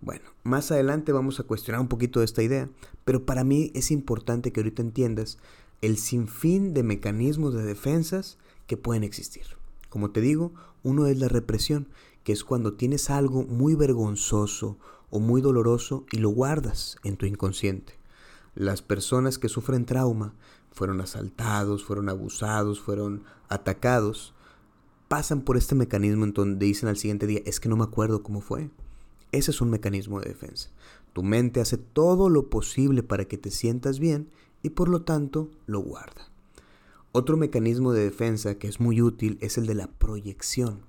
Bueno, 0.00 0.24
más 0.44 0.70
adelante 0.70 1.12
vamos 1.12 1.38
a 1.38 1.42
cuestionar 1.42 1.82
un 1.82 1.88
poquito 1.88 2.22
esta 2.22 2.42
idea, 2.42 2.70
pero 3.04 3.26
para 3.26 3.44
mí 3.44 3.70
es 3.74 3.90
importante 3.90 4.50
que 4.50 4.60
ahorita 4.60 4.80
entiendas 4.80 5.36
el 5.82 5.98
sinfín 5.98 6.72
de 6.72 6.82
mecanismos 6.82 7.52
de 7.52 7.64
defensas 7.64 8.38
que 8.66 8.78
pueden 8.78 9.04
existir. 9.04 9.44
Como 9.90 10.12
te 10.12 10.22
digo, 10.22 10.54
uno 10.82 11.08
es 11.08 11.18
la 11.18 11.28
represión, 11.28 11.88
que 12.24 12.32
es 12.32 12.42
cuando 12.42 12.72
tienes 12.72 13.10
algo 13.10 13.42
muy 13.42 13.74
vergonzoso 13.74 14.78
o 15.10 15.20
muy 15.20 15.42
doloroso 15.42 16.06
y 16.10 16.16
lo 16.16 16.30
guardas 16.30 16.96
en 17.04 17.18
tu 17.18 17.26
inconsciente. 17.26 17.97
Las 18.58 18.82
personas 18.82 19.38
que 19.38 19.48
sufren 19.48 19.84
trauma, 19.84 20.34
fueron 20.72 21.00
asaltados, 21.00 21.84
fueron 21.84 22.08
abusados, 22.08 22.80
fueron 22.80 23.22
atacados, 23.48 24.34
pasan 25.06 25.42
por 25.42 25.56
este 25.56 25.76
mecanismo 25.76 26.24
en 26.24 26.32
donde 26.32 26.66
dicen 26.66 26.88
al 26.88 26.96
siguiente 26.96 27.28
día, 27.28 27.40
es 27.46 27.60
que 27.60 27.68
no 27.68 27.76
me 27.76 27.84
acuerdo 27.84 28.24
cómo 28.24 28.40
fue. 28.40 28.68
Ese 29.30 29.52
es 29.52 29.60
un 29.60 29.70
mecanismo 29.70 30.18
de 30.18 30.30
defensa. 30.30 30.70
Tu 31.12 31.22
mente 31.22 31.60
hace 31.60 31.76
todo 31.76 32.28
lo 32.28 32.50
posible 32.50 33.04
para 33.04 33.26
que 33.26 33.38
te 33.38 33.52
sientas 33.52 34.00
bien 34.00 34.28
y 34.64 34.70
por 34.70 34.88
lo 34.88 35.02
tanto 35.02 35.52
lo 35.66 35.78
guarda. 35.78 36.28
Otro 37.12 37.36
mecanismo 37.36 37.92
de 37.92 38.02
defensa 38.02 38.56
que 38.56 38.66
es 38.66 38.80
muy 38.80 39.00
útil 39.00 39.38
es 39.40 39.56
el 39.56 39.68
de 39.68 39.76
la 39.76 39.86
proyección. 39.86 40.80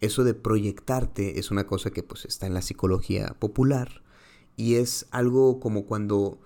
Eso 0.00 0.24
de 0.24 0.34
proyectarte 0.34 1.38
es 1.38 1.52
una 1.52 1.64
cosa 1.64 1.92
que 1.92 2.02
pues 2.02 2.24
está 2.24 2.48
en 2.48 2.54
la 2.54 2.62
psicología 2.62 3.36
popular 3.38 4.02
y 4.56 4.74
es 4.74 5.06
algo 5.12 5.60
como 5.60 5.84
cuando 5.84 6.40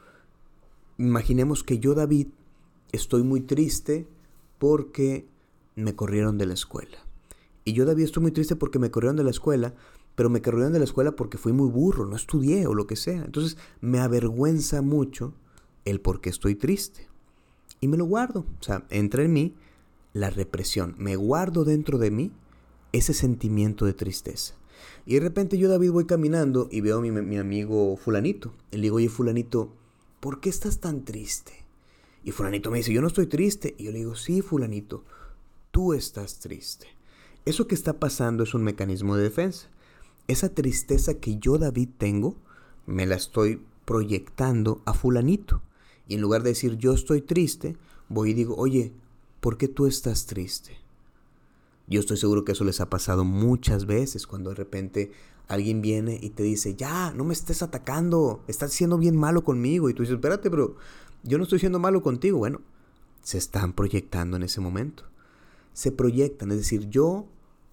imaginemos 0.99 1.65
que 1.65 1.79
yo 1.79 1.95
David 1.95 2.29
estoy 2.93 3.23
muy 3.23 3.41
triste 3.41 4.07
porque 4.59 5.27
me 5.75 5.95
corrieron 5.95 6.39
de 6.39 6.47
la 6.47 6.55
escuela. 6.55 6.99
Y 7.65 7.73
yo 7.73 7.85
David 7.85 8.05
estoy 8.05 8.23
muy 8.23 8.33
triste 8.33 8.57
porque 8.57 8.79
me 8.79 8.91
corrieron 8.91 9.17
de 9.17 9.25
la 9.25 9.31
escuela, 9.31 9.75
pero 10.15 10.31
me 10.31 10.43
corrieron 10.43 10.73
de 10.73 10.79
la 10.79 10.85
escuela 10.85 11.13
porque 11.13 11.39
fui 11.39 11.53
muy 11.53 11.69
burro, 11.69 12.07
no 12.07 12.17
estudié 12.17 12.67
o 12.67 12.75
lo 12.75 12.87
que 12.87 12.97
sea. 12.97 13.23
Entonces 13.25 13.57
me 13.81 14.01
avergüenza 14.01 14.83
mucho 14.83 15.35
el 15.85 16.01
por 16.01 16.21
qué 16.21 16.31
estoy 16.31 16.55
triste. 16.55 17.09
Y 17.81 17.89
me 17.89 17.97
lo 17.97 18.05
guardo. 18.05 18.47
O 18.61 18.63
sea, 18.63 18.85
entra 18.91 19.23
en 19.23 19.33
mí 19.33 19.55
la 20.13 20.31
represión. 20.31 20.95
Me 20.99 21.17
guardo 21.17 21.65
dentro 21.65 21.99
de 21.99 22.11
mí 22.11 22.33
ese 22.93 23.15
sentimiento 23.15 23.87
de 23.87 23.95
tristeza. 23.95 24.55
Y 25.07 25.15
de 25.15 25.21
repente 25.21 25.59
yo, 25.59 25.69
David, 25.69 25.91
voy 25.91 26.07
caminando 26.07 26.69
y 26.71 26.81
veo 26.81 26.99
a 26.99 27.01
mi, 27.01 27.39
amigo 27.39 27.97
fulanito. 27.97 28.53
Y 28.71 28.77
le 28.77 28.83
digo, 28.83 28.97
oye, 28.97 29.09
fulanito, 29.09 29.73
¿por 30.23 30.39
qué 30.39 30.51
estás 30.51 30.79
tan 30.79 31.05
triste? 31.05 31.53
Y 32.23 32.31
fulanito 32.31 32.71
me 32.71 32.79
dice, 32.79 32.93
yo 32.93 33.01
no 33.01 33.09
estoy 33.09 33.27
triste. 33.27 33.75
Y 33.77 33.85
yo 33.85 33.91
le 33.91 33.99
digo, 33.99 34.15
sí, 34.15 34.41
fulanito, 34.41 35.03
tú 35.73 35.95
estás 35.95 36.39
triste. 36.39 36.87
Eso 37.45 37.67
que 37.67 37.75
está 37.75 37.95
pasando 37.95 38.45
es 38.45 38.55
un 38.55 38.63
mecanismo 38.63 39.17
de 39.17 39.25
defensa. 39.25 39.67
Esa 40.29 40.49
tristeza 40.49 41.15
que 41.15 41.39
yo, 41.39 41.59
David, 41.59 41.89
tengo, 41.99 42.37
me 42.87 43.05
la 43.05 43.17
estoy 43.17 43.61
proyectando 43.85 44.81
a 44.85 44.95
fulanito. 44.95 45.61
Y 46.07 46.15
en 46.15 46.21
lugar 46.21 46.45
de 46.45 46.51
decir 46.51 46.77
yo 46.77 46.93
estoy 46.93 47.21
triste, 47.23 47.77
voy 48.09 48.31
y 48.31 48.35
digo, 48.35 48.55
oye, 48.57 48.93
¿por 49.41 49.59
qué 49.59 49.67
tú 49.67 49.89
estás 49.89 50.27
triste? 50.27 50.79
Yo 51.89 51.99
estoy 51.99 52.17
seguro 52.17 52.45
que 52.45 52.53
eso 52.53 52.63
les 52.63 52.81
ha 52.81 52.89
pasado 52.89 53.25
muchas 53.25 53.87
veces 53.87 54.29
cuando 54.29 54.51
de 54.51 54.57
repente 54.57 55.11
alguien 55.49 55.83
viene 55.83 56.19
y 56.21 56.31
te 56.31 56.43
dice, 56.43 56.75
ya, 56.75 57.13
no 57.13 57.25
me 57.25 57.33
estés 57.33 57.63
atacando, 57.63 58.43
estás 58.47 58.73
siendo 58.73 58.99
bien 58.99 59.17
malo 59.17 59.45
conmigo. 59.45 59.89
Y 59.91 59.95
tú 59.95 60.03
dices, 60.03 60.15
espérate, 60.15 60.51
pero 60.51 60.77
yo 61.23 61.39
no 61.39 61.45
estoy 61.45 61.59
siendo 61.59 61.79
malo 61.79 62.03
contigo. 62.03 62.39
Bueno, 62.39 62.61
se 63.23 63.39
están 63.39 63.73
proyectando 63.73 64.37
en 64.37 64.43
ese 64.43 64.61
momento. 64.61 65.05
Se 65.73 65.93
proyectan, 65.93 66.51
es 66.51 66.59
decir, 66.59 66.89
yo, 66.89 67.27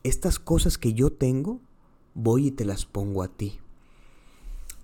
estas 0.03 0.39
cosas 0.39 0.77
que 0.77 0.93
yo 0.93 1.11
tengo, 1.11 1.59
voy 2.13 2.47
y 2.47 2.51
te 2.51 2.65
las 2.65 2.85
pongo 2.85 3.23
a 3.23 3.27
ti. 3.27 3.59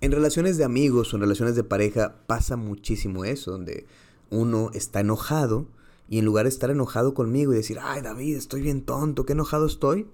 En 0.00 0.12
relaciones 0.12 0.58
de 0.58 0.64
amigos 0.64 1.12
o 1.12 1.16
en 1.16 1.22
relaciones 1.22 1.56
de 1.56 1.64
pareja 1.64 2.16
pasa 2.26 2.56
muchísimo 2.56 3.24
eso, 3.24 3.52
donde 3.52 3.86
uno 4.30 4.70
está 4.74 5.00
enojado 5.00 5.66
y 6.08 6.18
en 6.18 6.24
lugar 6.24 6.44
de 6.44 6.50
estar 6.50 6.70
enojado 6.70 7.14
conmigo 7.14 7.52
y 7.52 7.56
decir, 7.56 7.78
ay 7.80 8.02
David, 8.02 8.36
estoy 8.36 8.60
bien 8.60 8.82
tonto, 8.82 9.24
qué 9.24 9.32
enojado 9.32 9.66
estoy, 9.66 10.06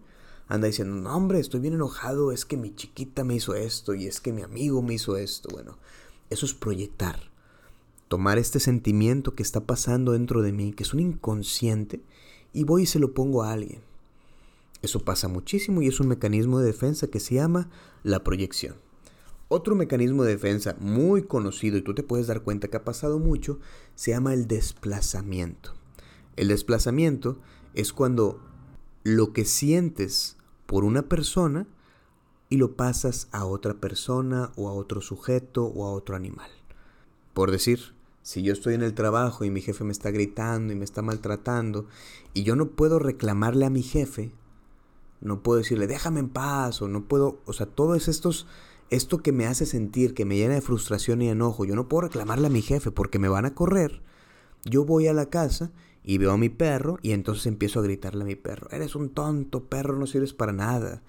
anda 0.52 0.66
diciendo, 0.66 0.94
no 0.96 1.16
hombre, 1.16 1.40
estoy 1.40 1.60
bien 1.60 1.72
enojado, 1.72 2.30
es 2.30 2.44
que 2.44 2.58
mi 2.58 2.74
chiquita 2.74 3.24
me 3.24 3.34
hizo 3.34 3.54
esto 3.54 3.94
y 3.94 4.06
es 4.06 4.20
que 4.20 4.34
mi 4.34 4.42
amigo 4.42 4.82
me 4.82 4.92
hizo 4.92 5.16
esto. 5.16 5.48
Bueno, 5.50 5.78
eso 6.28 6.44
es 6.44 6.52
proyectar. 6.52 7.30
Tomar 8.08 8.36
este 8.36 8.60
sentimiento 8.60 9.34
que 9.34 9.42
está 9.42 9.62
pasando 9.62 10.12
dentro 10.12 10.42
de 10.42 10.52
mí, 10.52 10.74
que 10.74 10.82
es 10.82 10.92
un 10.92 11.00
inconsciente, 11.00 12.02
y 12.52 12.64
voy 12.64 12.82
y 12.82 12.86
se 12.86 12.98
lo 12.98 13.14
pongo 13.14 13.42
a 13.42 13.52
alguien. 13.52 13.80
Eso 14.82 15.02
pasa 15.02 15.26
muchísimo 15.26 15.80
y 15.80 15.88
es 15.88 16.00
un 16.00 16.08
mecanismo 16.08 16.58
de 16.58 16.66
defensa 16.66 17.06
que 17.06 17.18
se 17.18 17.36
llama 17.36 17.70
la 18.02 18.22
proyección. 18.22 18.74
Otro 19.48 19.74
mecanismo 19.74 20.22
de 20.22 20.32
defensa 20.32 20.76
muy 20.78 21.22
conocido 21.22 21.78
y 21.78 21.82
tú 21.82 21.94
te 21.94 22.02
puedes 22.02 22.26
dar 22.26 22.42
cuenta 22.42 22.68
que 22.68 22.76
ha 22.76 22.84
pasado 22.84 23.18
mucho 23.18 23.58
se 23.94 24.10
llama 24.10 24.34
el 24.34 24.48
desplazamiento. 24.48 25.72
El 26.36 26.48
desplazamiento 26.48 27.38
es 27.72 27.94
cuando 27.94 28.38
lo 29.02 29.32
que 29.32 29.46
sientes 29.46 30.36
por 30.72 30.84
una 30.84 31.02
persona 31.02 31.66
y 32.48 32.56
lo 32.56 32.76
pasas 32.76 33.28
a 33.30 33.44
otra 33.44 33.74
persona 33.74 34.50
o 34.56 34.70
a 34.70 34.72
otro 34.72 35.02
sujeto 35.02 35.66
o 35.66 35.86
a 35.86 35.92
otro 35.92 36.16
animal. 36.16 36.50
Por 37.34 37.50
decir, 37.50 37.94
si 38.22 38.42
yo 38.42 38.54
estoy 38.54 38.72
en 38.72 38.82
el 38.82 38.94
trabajo 38.94 39.44
y 39.44 39.50
mi 39.50 39.60
jefe 39.60 39.84
me 39.84 39.92
está 39.92 40.10
gritando 40.10 40.72
y 40.72 40.76
me 40.76 40.84
está 40.84 41.02
maltratando 41.02 41.86
y 42.32 42.42
yo 42.42 42.56
no 42.56 42.70
puedo 42.70 42.98
reclamarle 42.98 43.66
a 43.66 43.70
mi 43.70 43.82
jefe 43.82 44.32
no 45.22 45.42
puedo 45.42 45.58
decirle, 45.58 45.86
déjame 45.86 46.20
en 46.20 46.28
paz, 46.28 46.82
o 46.82 46.88
no 46.88 47.04
puedo, 47.04 47.38
o 47.46 47.52
sea, 47.52 47.66
todo 47.66 47.94
es 47.94 48.08
estos, 48.08 48.46
esto 48.90 49.22
que 49.22 49.32
me 49.32 49.46
hace 49.46 49.66
sentir, 49.66 50.14
que 50.14 50.24
me 50.24 50.36
llena 50.36 50.54
de 50.54 50.60
frustración 50.60 51.22
y 51.22 51.28
enojo, 51.28 51.64
yo 51.64 51.76
no 51.76 51.88
puedo 51.88 52.02
reclamarle 52.02 52.48
a 52.48 52.50
mi 52.50 52.60
jefe 52.60 52.90
porque 52.90 53.18
me 53.18 53.28
van 53.28 53.44
a 53.44 53.54
correr. 53.54 54.02
Yo 54.64 54.84
voy 54.84 55.06
a 55.06 55.12
la 55.12 55.26
casa 55.26 55.70
y 56.04 56.18
veo 56.18 56.32
a 56.32 56.38
mi 56.38 56.48
perro 56.48 56.98
y 57.02 57.12
entonces 57.12 57.46
empiezo 57.46 57.80
a 57.80 57.82
gritarle 57.82 58.22
a 58.22 58.26
mi 58.26 58.36
perro, 58.36 58.68
eres 58.70 58.94
un 58.94 59.10
tonto, 59.10 59.64
perro, 59.64 59.96
no 59.96 60.06
sirves 60.06 60.32
para 60.32 60.52
nada. 60.52 61.02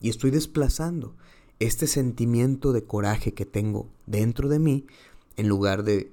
Y 0.00 0.08
estoy 0.08 0.30
desplazando 0.30 1.14
este 1.58 1.86
sentimiento 1.86 2.72
de 2.72 2.84
coraje 2.84 3.34
que 3.34 3.44
tengo 3.44 3.88
dentro 4.06 4.48
de 4.48 4.58
mí, 4.58 4.86
en 5.36 5.48
lugar 5.48 5.84
de, 5.84 6.12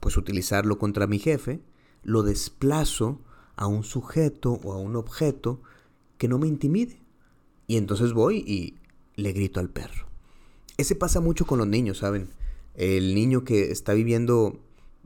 pues, 0.00 0.16
utilizarlo 0.16 0.78
contra 0.78 1.06
mi 1.06 1.18
jefe, 1.18 1.60
lo 2.02 2.22
desplazo 2.22 3.20
a 3.56 3.66
un 3.66 3.84
sujeto 3.84 4.60
o 4.64 4.72
a 4.72 4.78
un 4.78 4.96
objeto 4.96 5.60
que 6.18 6.28
no 6.28 6.38
me 6.38 6.48
intimide. 6.48 6.98
Y 7.66 7.76
entonces 7.76 8.12
voy 8.12 8.38
y 8.38 8.74
le 9.16 9.32
grito 9.32 9.60
al 9.60 9.70
perro. 9.70 10.06
Ese 10.76 10.96
pasa 10.96 11.20
mucho 11.20 11.46
con 11.46 11.58
los 11.58 11.68
niños, 11.68 11.98
¿saben? 11.98 12.28
El 12.74 13.14
niño 13.14 13.44
que 13.44 13.70
está 13.70 13.92
viviendo 13.94 14.58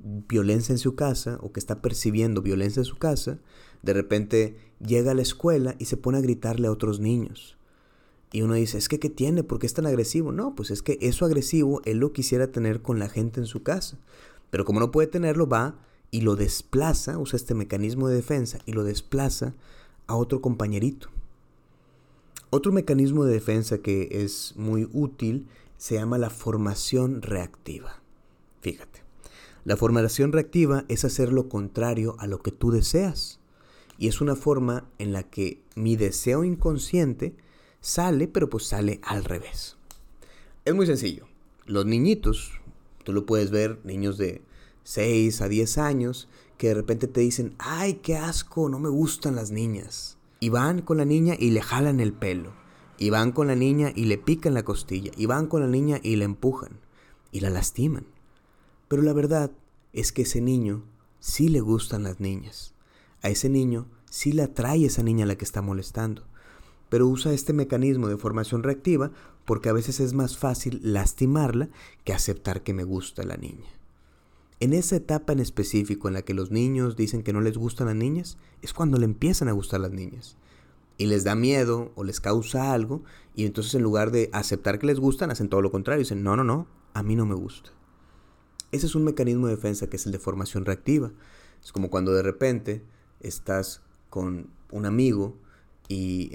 violencia 0.02 0.72
en 0.72 0.78
su 0.78 0.94
casa 0.94 1.38
o 1.42 1.52
que 1.52 1.60
está 1.60 1.82
percibiendo 1.82 2.42
violencia 2.42 2.80
en 2.80 2.84
su 2.84 2.96
casa, 2.96 3.38
de 3.82 3.92
repente 3.92 4.56
llega 4.80 5.12
a 5.12 5.14
la 5.14 5.22
escuela 5.22 5.74
y 5.78 5.86
se 5.86 5.96
pone 5.96 6.18
a 6.18 6.22
gritarle 6.22 6.68
a 6.68 6.72
otros 6.72 7.00
niños. 7.00 7.56
Y 8.32 8.42
uno 8.42 8.54
dice, 8.54 8.78
es 8.78 8.88
que 8.88 8.98
¿qué 8.98 9.08
tiene? 9.08 9.42
¿Por 9.42 9.58
qué 9.58 9.66
es 9.66 9.74
tan 9.74 9.86
agresivo? 9.86 10.32
No, 10.32 10.54
pues 10.54 10.70
es 10.70 10.82
que 10.82 10.98
eso 11.00 11.24
agresivo 11.24 11.80
él 11.84 11.98
lo 11.98 12.12
quisiera 12.12 12.52
tener 12.52 12.82
con 12.82 12.98
la 12.98 13.08
gente 13.08 13.40
en 13.40 13.46
su 13.46 13.62
casa. 13.62 13.98
Pero 14.50 14.64
como 14.64 14.80
no 14.80 14.90
puede 14.90 15.08
tenerlo, 15.08 15.48
va 15.48 15.78
y 16.10 16.20
lo 16.22 16.36
desplaza, 16.36 17.18
usa 17.18 17.36
este 17.36 17.54
mecanismo 17.54 18.08
de 18.08 18.16
defensa 18.16 18.58
y 18.66 18.72
lo 18.72 18.84
desplaza 18.84 19.54
a 20.06 20.16
otro 20.16 20.40
compañerito. 20.40 21.08
Otro 22.50 22.72
mecanismo 22.72 23.24
de 23.24 23.34
defensa 23.34 23.78
que 23.78 24.08
es 24.10 24.54
muy 24.56 24.88
útil 24.92 25.48
se 25.76 25.94
llama 25.96 26.18
la 26.18 26.30
formación 26.30 27.22
reactiva. 27.22 28.02
Fíjate, 28.60 29.07
la 29.68 29.76
formación 29.76 30.32
reactiva 30.32 30.86
es 30.88 31.04
hacer 31.04 31.30
lo 31.30 31.50
contrario 31.50 32.16
a 32.20 32.26
lo 32.26 32.40
que 32.40 32.52
tú 32.52 32.70
deseas. 32.70 33.38
Y 33.98 34.08
es 34.08 34.22
una 34.22 34.34
forma 34.34 34.88
en 34.96 35.12
la 35.12 35.24
que 35.24 35.60
mi 35.74 35.94
deseo 35.94 36.42
inconsciente 36.42 37.36
sale, 37.82 38.28
pero 38.28 38.48
pues 38.48 38.64
sale 38.64 38.98
al 39.02 39.26
revés. 39.26 39.76
Es 40.64 40.74
muy 40.74 40.86
sencillo. 40.86 41.26
Los 41.66 41.84
niñitos, 41.84 42.52
tú 43.04 43.12
lo 43.12 43.26
puedes 43.26 43.50
ver, 43.50 43.78
niños 43.84 44.16
de 44.16 44.40
6 44.84 45.42
a 45.42 45.48
10 45.48 45.76
años, 45.76 46.30
que 46.56 46.68
de 46.68 46.74
repente 46.74 47.06
te 47.06 47.20
dicen, 47.20 47.54
ay, 47.58 48.00
qué 48.02 48.16
asco, 48.16 48.70
no 48.70 48.78
me 48.78 48.88
gustan 48.88 49.36
las 49.36 49.50
niñas. 49.50 50.16
Y 50.40 50.48
van 50.48 50.80
con 50.80 50.96
la 50.96 51.04
niña 51.04 51.34
y 51.38 51.50
le 51.50 51.60
jalan 51.60 52.00
el 52.00 52.14
pelo. 52.14 52.54
Y 52.96 53.10
van 53.10 53.32
con 53.32 53.48
la 53.48 53.54
niña 53.54 53.92
y 53.94 54.06
le 54.06 54.16
pican 54.16 54.54
la 54.54 54.62
costilla. 54.62 55.10
Y 55.14 55.26
van 55.26 55.46
con 55.46 55.60
la 55.60 55.68
niña 55.68 56.00
y 56.02 56.16
la 56.16 56.24
empujan. 56.24 56.80
Y 57.32 57.40
la 57.40 57.50
lastiman. 57.50 58.06
Pero 58.88 59.02
la 59.02 59.12
verdad 59.12 59.50
es 59.92 60.12
que 60.12 60.22
ese 60.22 60.40
niño 60.40 60.82
sí 61.20 61.48
le 61.48 61.60
gustan 61.60 62.02
las 62.02 62.20
niñas. 62.20 62.74
A 63.22 63.28
ese 63.28 63.48
niño 63.48 63.86
sí 64.10 64.32
le 64.32 64.42
atrae 64.42 64.86
esa 64.86 65.02
niña 65.02 65.24
a 65.24 65.28
la 65.28 65.36
que 65.36 65.44
está 65.44 65.60
molestando. 65.62 66.22
Pero 66.88 67.06
usa 67.06 67.34
este 67.34 67.52
mecanismo 67.52 68.08
de 68.08 68.16
formación 68.16 68.62
reactiva 68.62 69.10
porque 69.44 69.68
a 69.68 69.74
veces 69.74 70.00
es 70.00 70.14
más 70.14 70.38
fácil 70.38 70.80
lastimarla 70.82 71.68
que 72.04 72.12
aceptar 72.12 72.62
que 72.62 72.74
me 72.74 72.84
gusta 72.84 73.24
la 73.24 73.36
niña. 73.36 73.68
En 74.60 74.72
esa 74.72 74.96
etapa 74.96 75.32
en 75.32 75.38
específico 75.38 76.08
en 76.08 76.14
la 76.14 76.22
que 76.22 76.34
los 76.34 76.50
niños 76.50 76.96
dicen 76.96 77.22
que 77.22 77.32
no 77.32 77.40
les 77.40 77.56
gustan 77.56 77.86
las 77.86 77.96
niñas, 77.96 78.38
es 78.60 78.72
cuando 78.72 78.98
le 78.98 79.04
empiezan 79.04 79.48
a 79.48 79.52
gustar 79.52 79.80
las 79.80 79.92
niñas. 79.92 80.36
Y 80.96 81.06
les 81.06 81.22
da 81.22 81.36
miedo 81.36 81.92
o 81.94 82.02
les 82.02 82.20
causa 82.20 82.72
algo, 82.72 83.02
y 83.36 83.44
entonces 83.44 83.74
en 83.74 83.82
lugar 83.82 84.10
de 84.10 84.30
aceptar 84.32 84.80
que 84.80 84.86
les 84.86 84.98
gustan, 84.98 85.30
hacen 85.30 85.48
todo 85.48 85.62
lo 85.62 85.70
contrario. 85.70 86.00
Dicen, 86.00 86.24
no, 86.24 86.34
no, 86.34 86.42
no, 86.42 86.66
a 86.92 87.04
mí 87.04 87.14
no 87.14 87.24
me 87.24 87.36
gusta. 87.36 87.70
Ese 88.72 88.86
es 88.86 88.94
un 88.94 89.04
mecanismo 89.04 89.46
de 89.46 89.56
defensa 89.56 89.88
que 89.88 89.96
es 89.96 90.06
el 90.06 90.12
de 90.12 90.18
formación 90.18 90.64
reactiva. 90.64 91.12
Es 91.62 91.72
como 91.72 91.90
cuando 91.90 92.12
de 92.12 92.22
repente 92.22 92.82
estás 93.20 93.82
con 94.10 94.50
un 94.70 94.86
amigo 94.86 95.36
y 95.88 96.30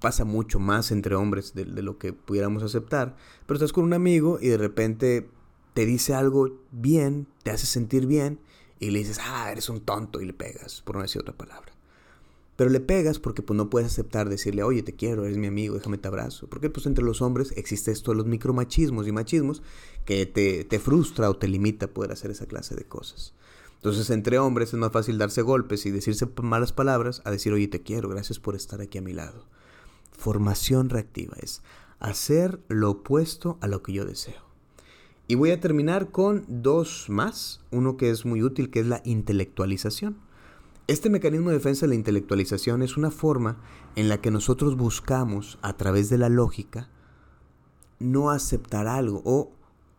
pasa 0.00 0.24
mucho 0.24 0.58
más 0.58 0.90
entre 0.90 1.14
hombres 1.14 1.52
de, 1.54 1.66
de, 1.66 1.82
lo 1.82 1.98
que 1.98 2.14
pudiéramos 2.14 2.62
aceptar, 2.62 3.16
pero 3.46 3.56
estás 3.56 3.72
con 3.72 3.84
un 3.84 3.92
amigo 3.92 4.38
y 4.40 4.48
de 4.48 4.56
repente 4.56 5.28
te 5.74 5.84
dice 5.84 6.14
algo 6.14 6.58
bien, 6.72 7.28
te 7.42 7.50
hace 7.50 7.66
sentir 7.66 8.06
bien, 8.06 8.40
y 8.80 8.90
le 8.90 9.00
dices, 9.00 9.20
ah, 9.22 9.50
eres 9.50 9.68
un 9.68 9.80
tonto, 9.80 10.20
y 10.20 10.26
le 10.26 10.32
pegas, 10.32 10.82
por 10.82 10.96
no 10.96 11.02
decir 11.02 11.20
otra 11.20 11.36
palabra. 11.36 11.72
Pero 12.58 12.70
le 12.70 12.80
pegas 12.80 13.20
porque 13.20 13.40
pues, 13.40 13.56
no 13.56 13.70
puedes 13.70 13.86
aceptar 13.86 14.28
decirle, 14.28 14.64
oye, 14.64 14.82
te 14.82 14.96
quiero, 14.96 15.24
eres 15.24 15.38
mi 15.38 15.46
amigo, 15.46 15.76
déjame 15.76 15.96
te 15.96 16.08
abrazo. 16.08 16.48
Porque 16.48 16.68
pues 16.68 16.86
entre 16.86 17.04
los 17.04 17.22
hombres 17.22 17.54
existe 17.56 17.92
esto 17.92 18.10
de 18.10 18.16
los 18.16 18.26
micromachismos 18.26 19.06
y 19.06 19.12
machismos 19.12 19.62
que 20.04 20.26
te, 20.26 20.64
te 20.64 20.80
frustra 20.80 21.30
o 21.30 21.36
te 21.36 21.46
limita 21.46 21.86
poder 21.86 22.10
hacer 22.10 22.32
esa 22.32 22.46
clase 22.46 22.74
de 22.74 22.82
cosas. 22.82 23.32
Entonces 23.76 24.10
entre 24.10 24.40
hombres 24.40 24.70
es 24.70 24.74
más 24.74 24.90
fácil 24.90 25.18
darse 25.18 25.42
golpes 25.42 25.86
y 25.86 25.92
decirse 25.92 26.26
malas 26.42 26.72
palabras 26.72 27.22
a 27.24 27.30
decir, 27.30 27.52
oye, 27.52 27.68
te 27.68 27.84
quiero, 27.84 28.08
gracias 28.08 28.40
por 28.40 28.56
estar 28.56 28.80
aquí 28.80 28.98
a 28.98 29.02
mi 29.02 29.12
lado. 29.12 29.46
Formación 30.10 30.88
reactiva 30.88 31.36
es 31.40 31.62
hacer 32.00 32.58
lo 32.66 32.90
opuesto 32.90 33.58
a 33.60 33.68
lo 33.68 33.84
que 33.84 33.92
yo 33.92 34.04
deseo. 34.04 34.42
Y 35.28 35.36
voy 35.36 35.52
a 35.52 35.60
terminar 35.60 36.10
con 36.10 36.44
dos 36.48 37.06
más, 37.08 37.60
uno 37.70 37.96
que 37.96 38.10
es 38.10 38.24
muy 38.24 38.42
útil, 38.42 38.68
que 38.68 38.80
es 38.80 38.86
la 38.86 39.00
intelectualización. 39.04 40.26
Este 40.88 41.10
mecanismo 41.10 41.50
de 41.50 41.56
defensa 41.56 41.84
de 41.84 41.90
la 41.90 41.96
intelectualización 41.96 42.80
es 42.80 42.96
una 42.96 43.10
forma 43.10 43.58
en 43.94 44.08
la 44.08 44.22
que 44.22 44.30
nosotros 44.30 44.74
buscamos, 44.74 45.58
a 45.60 45.76
través 45.76 46.08
de 46.08 46.16
la 46.16 46.30
lógica, 46.30 46.88
no 47.98 48.30
aceptar 48.30 48.86
algo 48.86 49.20
o 49.26 49.52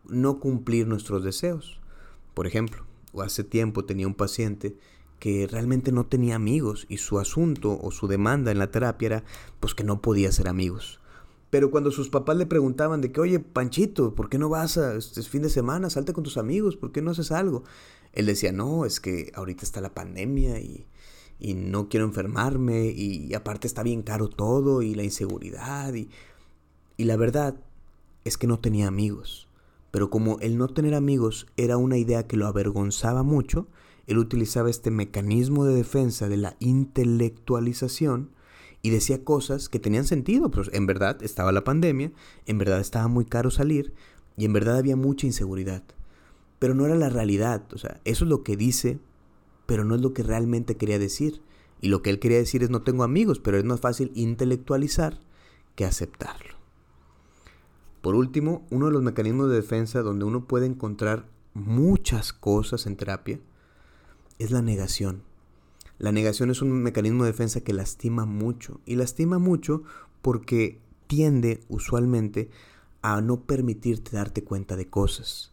no 0.08 0.40
cumplir 0.40 0.88
nuestros 0.88 1.22
deseos. 1.22 1.78
Por 2.34 2.48
ejemplo, 2.48 2.84
hace 3.22 3.44
tiempo 3.44 3.84
tenía 3.84 4.08
un 4.08 4.16
paciente 4.16 4.76
que 5.20 5.46
realmente 5.46 5.92
no 5.92 6.06
tenía 6.06 6.34
amigos 6.34 6.86
y 6.88 6.96
su 6.96 7.20
asunto 7.20 7.78
o 7.80 7.92
su 7.92 8.08
demanda 8.08 8.50
en 8.50 8.58
la 8.58 8.72
terapia 8.72 9.06
era 9.06 9.24
pues 9.60 9.76
que 9.76 9.84
no 9.84 10.02
podía 10.02 10.32
ser 10.32 10.48
amigos. 10.48 10.98
Pero 11.50 11.70
cuando 11.70 11.92
sus 11.92 12.08
papás 12.08 12.36
le 12.36 12.46
preguntaban 12.46 13.00
de 13.00 13.12
que, 13.12 13.20
oye, 13.20 13.38
Panchito, 13.38 14.16
¿por 14.16 14.28
qué 14.28 14.38
no 14.38 14.48
vas 14.48 14.76
a 14.76 14.96
este 14.96 15.22
fin 15.22 15.42
de 15.42 15.50
semana? 15.50 15.88
Salte 15.88 16.12
con 16.12 16.24
tus 16.24 16.36
amigos, 16.36 16.76
¿por 16.76 16.90
qué 16.90 17.00
no 17.00 17.12
haces 17.12 17.30
algo? 17.30 17.62
Él 18.12 18.26
decía, 18.26 18.52
no, 18.52 18.84
es 18.84 19.00
que 19.00 19.32
ahorita 19.34 19.64
está 19.64 19.80
la 19.80 19.94
pandemia 19.94 20.60
y, 20.60 20.86
y 21.38 21.54
no 21.54 21.88
quiero 21.88 22.06
enfermarme 22.06 22.86
y 22.86 23.32
aparte 23.34 23.66
está 23.66 23.82
bien 23.82 24.02
caro 24.02 24.28
todo 24.28 24.82
y 24.82 24.94
la 24.94 25.04
inseguridad 25.04 25.94
y, 25.94 26.08
y 26.96 27.04
la 27.04 27.16
verdad 27.16 27.56
es 28.24 28.36
que 28.36 28.46
no 28.46 28.58
tenía 28.58 28.88
amigos. 28.88 29.48
Pero 29.90 30.10
como 30.10 30.38
el 30.40 30.56
no 30.56 30.68
tener 30.68 30.94
amigos 30.94 31.46
era 31.56 31.76
una 31.76 31.96
idea 31.96 32.26
que 32.26 32.36
lo 32.36 32.46
avergonzaba 32.46 33.22
mucho, 33.22 33.66
él 34.06 34.18
utilizaba 34.18 34.70
este 34.70 34.90
mecanismo 34.90 35.64
de 35.64 35.74
defensa 35.74 36.28
de 36.28 36.36
la 36.36 36.56
intelectualización 36.60 38.30
y 38.82 38.90
decía 38.90 39.24
cosas 39.24 39.68
que 39.68 39.78
tenían 39.78 40.04
sentido. 40.04 40.50
Pues 40.50 40.70
en 40.72 40.86
verdad 40.86 41.22
estaba 41.22 41.52
la 41.52 41.64
pandemia, 41.64 42.12
en 42.46 42.58
verdad 42.58 42.80
estaba 42.80 43.08
muy 43.08 43.24
caro 43.24 43.50
salir 43.50 43.92
y 44.36 44.44
en 44.44 44.52
verdad 44.52 44.78
había 44.78 44.96
mucha 44.96 45.26
inseguridad. 45.26 45.82
Pero 46.60 46.74
no 46.74 46.86
era 46.86 46.94
la 46.94 47.08
realidad. 47.08 47.64
O 47.72 47.78
sea, 47.78 48.00
eso 48.04 48.24
es 48.24 48.30
lo 48.30 48.44
que 48.44 48.56
dice, 48.56 49.00
pero 49.66 49.84
no 49.84 49.96
es 49.96 50.00
lo 50.00 50.14
que 50.14 50.22
realmente 50.22 50.76
quería 50.76 51.00
decir. 51.00 51.42
Y 51.80 51.88
lo 51.88 52.02
que 52.02 52.10
él 52.10 52.20
quería 52.20 52.38
decir 52.38 52.62
es 52.62 52.70
no 52.70 52.82
tengo 52.82 53.02
amigos, 53.02 53.40
pero 53.40 53.58
es 53.58 53.64
más 53.64 53.80
fácil 53.80 54.12
intelectualizar 54.14 55.18
que 55.74 55.84
aceptarlo. 55.84 56.54
Por 58.02 58.14
último, 58.14 58.66
uno 58.70 58.86
de 58.86 58.92
los 58.92 59.02
mecanismos 59.02 59.48
de 59.48 59.56
defensa 59.56 60.02
donde 60.02 60.24
uno 60.24 60.46
puede 60.46 60.66
encontrar 60.66 61.26
muchas 61.54 62.32
cosas 62.32 62.86
en 62.86 62.96
terapia 62.96 63.40
es 64.38 64.50
la 64.50 64.62
negación. 64.62 65.22
La 65.98 66.12
negación 66.12 66.50
es 66.50 66.62
un 66.62 66.82
mecanismo 66.82 67.24
de 67.24 67.32
defensa 67.32 67.60
que 67.60 67.74
lastima 67.74 68.24
mucho. 68.24 68.80
Y 68.86 68.96
lastima 68.96 69.38
mucho 69.38 69.82
porque 70.22 70.80
tiende 71.06 71.60
usualmente 71.68 72.50
a 73.02 73.20
no 73.20 73.42
permitirte 73.42 74.16
darte 74.16 74.44
cuenta 74.44 74.76
de 74.76 74.88
cosas. 74.88 75.52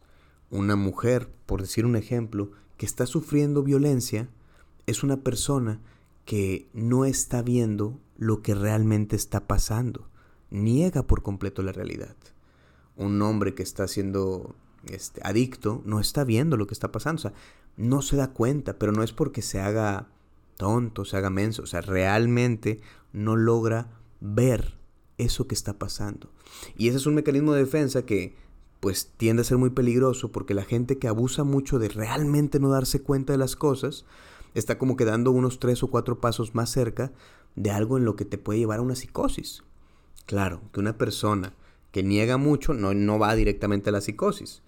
Una 0.49 0.75
mujer, 0.75 1.29
por 1.45 1.61
decir 1.61 1.85
un 1.85 1.95
ejemplo, 1.95 2.51
que 2.77 2.85
está 2.85 3.05
sufriendo 3.05 3.63
violencia, 3.63 4.29
es 4.85 5.03
una 5.03 5.17
persona 5.17 5.79
que 6.25 6.67
no 6.73 7.05
está 7.05 7.41
viendo 7.41 7.99
lo 8.17 8.41
que 8.41 8.55
realmente 8.55 9.15
está 9.15 9.47
pasando. 9.47 10.09
Niega 10.49 11.03
por 11.03 11.21
completo 11.21 11.61
la 11.61 11.71
realidad 11.71 12.15
un 12.97 13.21
hombre 13.21 13.53
que 13.53 13.63
está 13.63 13.87
siendo 13.87 14.55
este, 14.85 15.21
adicto 15.23 15.81
no 15.85 15.99
está 15.99 16.23
viendo 16.23 16.57
lo 16.57 16.67
que 16.67 16.73
está 16.73 16.91
pasando. 16.91 17.19
O 17.19 17.21
sea, 17.21 17.33
no 17.77 18.01
se 18.01 18.17
da 18.17 18.33
cuenta, 18.33 18.77
pero 18.77 18.91
no 18.91 19.03
es 19.03 19.13
porque 19.13 19.41
se 19.41 19.61
haga 19.61 20.09
tonto, 20.57 21.05
se 21.05 21.15
haga 21.17 21.29
menso. 21.29 21.63
O 21.63 21.67
sea, 21.67 21.81
realmente 21.81 22.81
no 23.13 23.35
logra 23.35 23.87
ver 24.19 24.77
eso 25.17 25.47
que 25.47 25.55
está 25.55 25.77
pasando. 25.77 26.31
Y 26.75 26.87
ese 26.87 26.97
es 26.97 27.05
un 27.05 27.15
mecanismo 27.15 27.53
de 27.53 27.63
defensa 27.63 28.05
que 28.05 28.35
pues 28.87 29.11
tiende 29.17 29.41
a 29.41 29.43
ser 29.43 29.57
muy 29.57 29.71
peligroso 29.71 30.31
porque 30.31 30.53
la 30.53 30.63
gente 30.63 30.97
que 30.97 31.09
abusa 31.09 31.43
mucho 31.43 31.77
de 31.77 31.89
realmente 31.89 32.57
no 32.57 32.69
darse 32.69 33.01
cuenta 33.01 33.33
de 33.33 33.37
las 33.37 33.57
cosas 33.57 34.05
está 34.53 34.77
como 34.77 34.95
quedando 34.95 35.31
unos 35.31 35.59
tres 35.59 35.83
o 35.83 35.87
cuatro 35.87 36.21
pasos 36.21 36.55
más 36.55 36.69
cerca 36.69 37.11
de 37.57 37.69
algo 37.69 37.97
en 37.97 38.05
lo 38.05 38.15
que 38.15 38.23
te 38.23 38.37
puede 38.37 38.59
llevar 38.59 38.79
a 38.79 38.83
una 38.83 38.95
psicosis. 38.95 39.65
Claro, 40.25 40.61
que 40.71 40.79
una 40.79 40.97
persona 40.97 41.53
que 41.91 42.01
niega 42.01 42.37
mucho 42.37 42.73
no, 42.73 42.93
no 42.93 43.19
va 43.19 43.35
directamente 43.35 43.89
a 43.89 43.91
la 43.91 43.99
psicosis. 43.99 44.61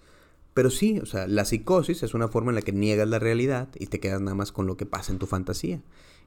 Pero 0.52 0.68
sí, 0.68 0.98
o 0.98 1.06
sea, 1.06 1.26
la 1.26 1.46
psicosis 1.46 2.02
es 2.02 2.12
una 2.12 2.28
forma 2.28 2.50
en 2.50 2.56
la 2.56 2.62
que 2.62 2.72
niegas 2.72 3.08
la 3.08 3.18
realidad 3.18 3.70
y 3.78 3.86
te 3.86 4.00
quedas 4.00 4.20
nada 4.20 4.34
más 4.34 4.52
con 4.52 4.66
lo 4.66 4.76
que 4.76 4.84
pasa 4.84 5.12
en 5.12 5.18
tu 5.18 5.24
fantasía. 5.24 5.80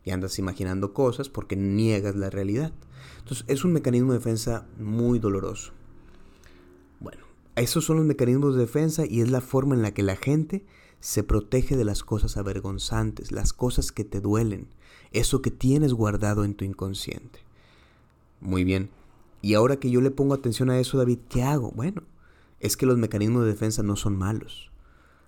Y 0.03 0.09
andas 0.09 0.39
imaginando 0.39 0.95
cosas 0.95 1.29
porque 1.29 1.55
niegas 1.55 2.15
la 2.15 2.31
realidad. 2.31 2.73
Entonces 3.19 3.45
es 3.47 3.63
un 3.63 3.71
mecanismo 3.71 4.13
de 4.13 4.17
defensa 4.17 4.65
muy 4.79 5.19
doloroso. 5.19 5.73
Esos 7.55 7.85
son 7.85 7.97
los 7.97 8.05
mecanismos 8.05 8.55
de 8.55 8.61
defensa 8.61 9.05
y 9.07 9.21
es 9.21 9.29
la 9.29 9.41
forma 9.41 9.75
en 9.75 9.81
la 9.81 9.93
que 9.93 10.03
la 10.03 10.15
gente 10.15 10.65
se 10.99 11.23
protege 11.23 11.75
de 11.75 11.85
las 11.85 12.03
cosas 12.03 12.37
avergonzantes, 12.37 13.31
las 13.31 13.53
cosas 13.53 13.91
que 13.91 14.03
te 14.03 14.21
duelen, 14.21 14.67
eso 15.11 15.41
que 15.41 15.51
tienes 15.51 15.93
guardado 15.93 16.45
en 16.45 16.55
tu 16.55 16.65
inconsciente. 16.65 17.39
Muy 18.39 18.63
bien, 18.63 18.89
y 19.43 19.55
ahora 19.55 19.75
que 19.75 19.91
yo 19.91 19.99
le 19.99 20.09
pongo 20.09 20.33
atención 20.33 20.69
a 20.69 20.79
eso, 20.79 20.97
David, 20.97 21.19
¿qué 21.27 21.43
hago? 21.43 21.71
Bueno, 21.71 22.03
es 22.61 22.77
que 22.77 22.85
los 22.85 22.97
mecanismos 22.97 23.43
de 23.43 23.49
defensa 23.49 23.83
no 23.83 23.97
son 23.97 24.17
malos. 24.17 24.71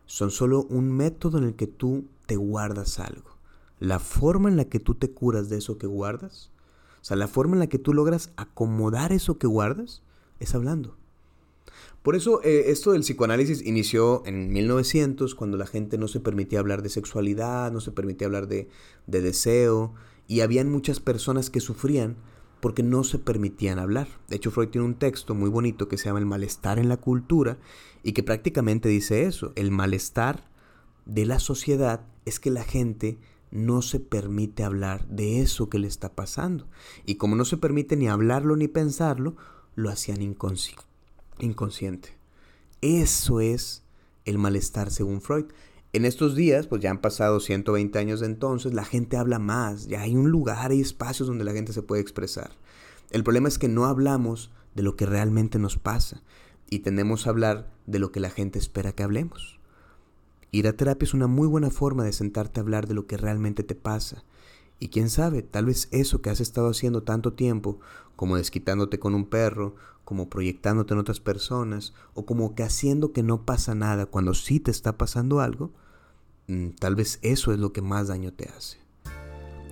Son 0.05 0.31
solo 0.31 0.63
un 0.69 0.89
método 0.89 1.37
en 1.37 1.43
el 1.43 1.55
que 1.55 1.67
tú 1.67 2.05
te 2.25 2.37
guardas 2.37 2.97
algo. 2.99 3.35
La 3.79 3.99
forma 3.99 4.47
en 4.47 4.55
la 4.55 4.65
que 4.65 4.79
tú 4.79 4.95
te 4.95 5.11
curas 5.11 5.49
de 5.49 5.57
eso 5.57 5.77
que 5.77 5.85
guardas, 5.85 6.49
o 7.01 7.03
sea, 7.03 7.17
la 7.17 7.27
forma 7.27 7.55
en 7.55 7.59
la 7.59 7.67
que 7.67 7.77
tú 7.77 7.93
logras 7.93 8.31
acomodar 8.37 9.11
eso 9.11 9.37
que 9.37 9.47
guardas, 9.47 10.01
es 10.39 10.55
hablando. 10.55 10.95
Por 12.05 12.15
eso 12.15 12.39
eh, 12.43 12.65
esto 12.67 12.91
del 12.91 13.01
psicoanálisis 13.01 13.65
inició 13.65 14.21
en 14.27 14.53
1900, 14.53 15.33
cuando 15.33 15.57
la 15.57 15.65
gente 15.65 15.97
no 15.97 16.07
se 16.07 16.19
permitía 16.19 16.59
hablar 16.59 16.83
de 16.83 16.89
sexualidad, 16.89 17.71
no 17.71 17.81
se 17.81 17.91
permitía 17.91 18.27
hablar 18.27 18.47
de, 18.47 18.69
de 19.07 19.21
deseo, 19.21 19.95
y 20.27 20.41
habían 20.41 20.71
muchas 20.71 20.99
personas 20.99 21.49
que 21.49 21.61
sufrían 21.61 22.15
porque 22.59 22.83
no 22.83 23.03
se 23.03 23.17
permitían 23.17 23.79
hablar. 23.79 24.07
De 24.27 24.35
hecho, 24.35 24.51
Freud 24.51 24.69
tiene 24.69 24.85
un 24.85 24.99
texto 24.99 25.33
muy 25.33 25.49
bonito 25.49 25.87
que 25.87 25.97
se 25.97 26.05
llama 26.05 26.19
El 26.19 26.27
malestar 26.27 26.77
en 26.77 26.89
la 26.89 26.97
cultura 26.97 27.57
y 28.03 28.11
que 28.11 28.21
prácticamente 28.21 28.87
dice 28.87 29.23
eso. 29.23 29.51
El 29.55 29.71
malestar 29.71 30.47
de 31.07 31.25
la 31.25 31.39
sociedad 31.39 32.05
es 32.25 32.39
que 32.39 32.51
la 32.51 32.65
gente 32.65 33.17
no 33.49 33.81
se 33.81 33.99
permite 33.99 34.63
hablar 34.63 35.07
de 35.07 35.41
eso 35.41 35.69
que 35.69 35.79
le 35.79 35.87
está 35.87 36.13
pasando. 36.13 36.67
Y 37.03 37.15
como 37.15 37.35
no 37.35 37.45
se 37.45 37.57
permite 37.57 37.95
ni 37.95 38.07
hablarlo 38.07 38.55
ni 38.55 38.67
pensarlo, 38.67 39.37
lo 39.73 39.89
hacían 39.89 40.21
inconsciente. 40.21 40.94
Eso 42.81 43.39
es 43.39 43.83
el 44.25 44.37
malestar 44.37 44.91
según 44.91 45.21
Freud. 45.21 45.45
En 45.93 46.03
estos 46.03 46.35
días, 46.35 46.67
pues 46.67 46.81
ya 46.81 46.91
han 46.91 46.99
pasado 46.99 47.39
120 47.39 47.97
años 47.97 48.19
de 48.19 48.25
entonces, 48.25 48.73
la 48.73 48.83
gente 48.83 49.15
habla 49.15 49.39
más, 49.39 49.87
ya 49.87 50.01
hay 50.01 50.15
un 50.15 50.29
lugar, 50.29 50.71
hay 50.71 50.81
espacios 50.81 51.27
donde 51.27 51.45
la 51.45 51.53
gente 51.53 51.71
se 51.71 51.83
puede 51.83 52.01
expresar. 52.01 52.51
El 53.11 53.23
problema 53.23 53.47
es 53.47 53.57
que 53.57 53.69
no 53.69 53.85
hablamos 53.85 54.51
de 54.73 54.83
lo 54.83 54.95
que 54.97 55.05
realmente 55.05 55.57
nos 55.57 55.77
pasa 55.77 56.21
y 56.69 56.79
tendemos 56.79 57.25
a 57.25 57.29
hablar 57.29 57.71
de 57.85 57.99
lo 57.99 58.11
que 58.11 58.19
la 58.19 58.29
gente 58.29 58.59
espera 58.59 58.91
que 58.91 59.03
hablemos. 59.03 59.59
Ir 60.51 60.67
a 60.67 60.73
terapia 60.73 61.05
es 61.05 61.13
una 61.13 61.27
muy 61.27 61.47
buena 61.47 61.69
forma 61.69 62.03
de 62.03 62.13
sentarte 62.13 62.59
a 62.59 62.63
hablar 62.63 62.87
de 62.87 62.93
lo 62.93 63.07
que 63.07 63.17
realmente 63.17 63.63
te 63.63 63.75
pasa. 63.75 64.23
Y 64.79 64.89
quién 64.89 65.09
sabe, 65.09 65.41
tal 65.41 65.65
vez 65.65 65.87
eso 65.91 66.21
que 66.21 66.29
has 66.29 66.41
estado 66.41 66.69
haciendo 66.69 67.03
tanto 67.03 67.33
tiempo, 67.33 67.79
como 68.15 68.37
desquitándote 68.37 68.99
con 68.99 69.15
un 69.15 69.25
perro, 69.25 69.75
como 70.03 70.29
proyectándote 70.29 70.93
en 70.93 70.99
otras 70.99 71.19
personas, 71.19 71.93
o 72.13 72.25
como 72.25 72.55
que 72.55 72.63
haciendo 72.63 73.11
que 73.11 73.23
no 73.23 73.45
pasa 73.45 73.75
nada 73.75 74.05
cuando 74.05 74.33
sí 74.33 74.59
te 74.59 74.71
está 74.71 74.97
pasando 74.97 75.39
algo, 75.39 75.71
Mm, 76.47 76.71
tal 76.79 76.95
vez 76.95 77.19
eso 77.23 77.53
es 77.53 77.59
lo 77.59 77.73
que 77.73 77.81
más 77.81 78.07
daño 78.07 78.31
te 78.31 78.49
hace. 78.49 78.77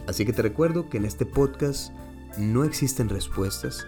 Así 0.07 0.25
que 0.25 0.33
te 0.33 0.41
recuerdo 0.41 0.89
que 0.89 0.97
en 0.97 1.05
este 1.05 1.25
podcast 1.25 1.91
no 2.37 2.63
existen 2.63 3.09
respuestas, 3.09 3.85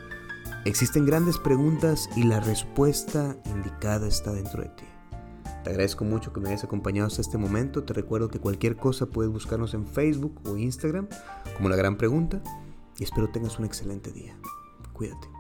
existen 0.66 1.06
grandes 1.06 1.38
preguntas 1.38 2.08
y 2.16 2.24
la 2.24 2.40
respuesta 2.40 3.36
indicada 3.46 4.08
está 4.08 4.32
dentro 4.32 4.62
de 4.62 4.70
ti. 4.70 4.86
Te 5.66 5.72
agradezco 5.72 6.06
mucho 6.06 6.32
que 6.32 6.40
me 6.40 6.50
hayas 6.50 6.64
acompañado 6.64 7.08
hasta 7.08 7.22
este 7.22 7.40
momento. 7.40 7.84
Te 7.84 7.94
recuerdo 7.94 8.30
que 8.30 8.40
cualquier 8.40 8.76
cosa 8.76 9.08
puedes 9.08 9.32
buscarnos 9.32 9.74
en 9.74 9.88
Facebook 9.88 10.40
o 10.48 10.58
Instagram 10.58 11.08
como 11.58 11.70
La 11.70 11.76
Gran 11.76 11.98
Pregunta 11.98 12.40
y 13.00 13.04
espero 13.04 13.32
tengas 13.32 13.58
un 13.58 13.66
excelente 13.66 14.12
día. 14.12 14.38
Cuídate. 14.94 15.35